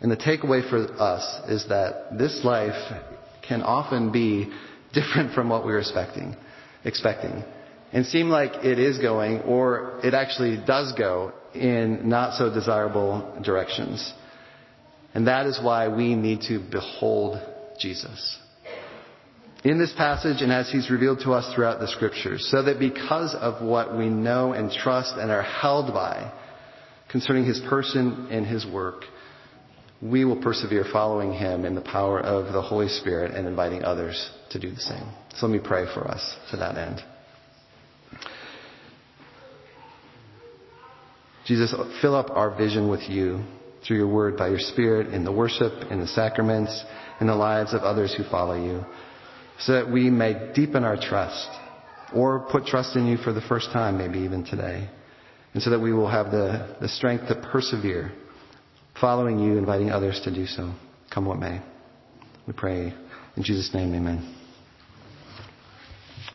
And 0.00 0.12
the 0.12 0.16
takeaway 0.16 0.68
for 0.68 0.84
us 1.00 1.48
is 1.48 1.66
that 1.68 2.18
this 2.18 2.44
life 2.44 2.92
can 3.46 3.62
often 3.62 4.12
be 4.12 4.52
different 4.92 5.32
from 5.32 5.48
what 5.48 5.64
we 5.64 5.72
were 5.72 5.78
expecting, 5.78 6.36
expecting, 6.84 7.42
and 7.90 8.04
seem 8.04 8.28
like 8.28 8.64
it 8.64 8.78
is 8.78 8.98
going, 8.98 9.40
or 9.42 9.98
it 10.04 10.12
actually 10.12 10.62
does 10.66 10.92
go 10.92 11.32
in 11.54 12.08
not 12.08 12.36
so 12.36 12.52
desirable 12.52 13.40
directions. 13.42 14.12
And 15.14 15.26
that 15.26 15.46
is 15.46 15.58
why 15.62 15.88
we 15.88 16.14
need 16.14 16.42
to 16.48 16.58
behold 16.70 17.40
Jesus. 17.78 18.38
In 19.64 19.78
this 19.78 19.94
passage 19.96 20.42
and 20.42 20.52
as 20.52 20.70
he's 20.70 20.90
revealed 20.90 21.20
to 21.20 21.32
us 21.32 21.54
throughout 21.54 21.80
the 21.80 21.88
scriptures, 21.88 22.46
so 22.50 22.62
that 22.64 22.78
because 22.78 23.34
of 23.34 23.64
what 23.66 23.96
we 23.96 24.10
know 24.10 24.52
and 24.52 24.70
trust 24.70 25.14
and 25.16 25.30
are 25.30 25.42
held 25.42 25.94
by 25.94 26.30
concerning 27.10 27.46
his 27.46 27.60
person 27.60 28.28
and 28.30 28.46
his 28.46 28.66
work, 28.66 29.04
we 30.02 30.26
will 30.26 30.42
persevere 30.42 30.84
following 30.92 31.32
him 31.32 31.64
in 31.64 31.74
the 31.74 31.80
power 31.80 32.20
of 32.20 32.52
the 32.52 32.60
Holy 32.60 32.88
Spirit 32.88 33.34
and 33.34 33.46
inviting 33.48 33.82
others 33.82 34.30
to 34.50 34.60
do 34.60 34.70
the 34.70 34.80
same. 34.80 35.06
So 35.36 35.46
let 35.46 35.52
me 35.54 35.66
pray 35.66 35.86
for 35.94 36.06
us 36.06 36.36
to 36.50 36.58
that 36.58 36.76
end. 36.76 37.02
Jesus, 41.46 41.74
fill 42.02 42.14
up 42.14 42.28
our 42.30 42.54
vision 42.54 42.90
with 42.90 43.08
you 43.08 43.42
through 43.86 43.96
your 43.96 44.08
word 44.08 44.36
by 44.36 44.48
your 44.48 44.58
spirit 44.58 45.14
in 45.14 45.24
the 45.24 45.32
worship, 45.32 45.90
in 45.90 46.00
the 46.00 46.06
sacraments, 46.06 46.84
in 47.20 47.26
the 47.26 47.34
lives 47.34 47.72
of 47.72 47.80
others 47.82 48.14
who 48.14 48.24
follow 48.24 48.62
you, 48.62 48.84
so 49.58 49.72
that 49.72 49.90
we 49.90 50.10
may 50.10 50.52
deepen 50.54 50.84
our 50.84 50.96
trust 50.96 51.48
or 52.14 52.46
put 52.50 52.66
trust 52.66 52.96
in 52.96 53.06
you 53.06 53.16
for 53.16 53.32
the 53.32 53.40
first 53.40 53.70
time, 53.72 53.98
maybe 53.98 54.20
even 54.20 54.44
today, 54.44 54.88
and 55.52 55.62
so 55.62 55.70
that 55.70 55.80
we 55.80 55.92
will 55.92 56.08
have 56.08 56.30
the, 56.30 56.76
the 56.80 56.88
strength 56.88 57.28
to 57.28 57.34
persevere 57.52 58.12
following 59.00 59.38
you, 59.38 59.58
inviting 59.58 59.90
others 59.90 60.20
to 60.24 60.34
do 60.34 60.46
so, 60.46 60.72
come 61.12 61.26
what 61.26 61.38
may. 61.38 61.60
We 62.46 62.52
pray 62.52 62.94
in 63.36 63.42
Jesus' 63.42 63.72
name, 63.74 63.94
amen. 63.94 64.33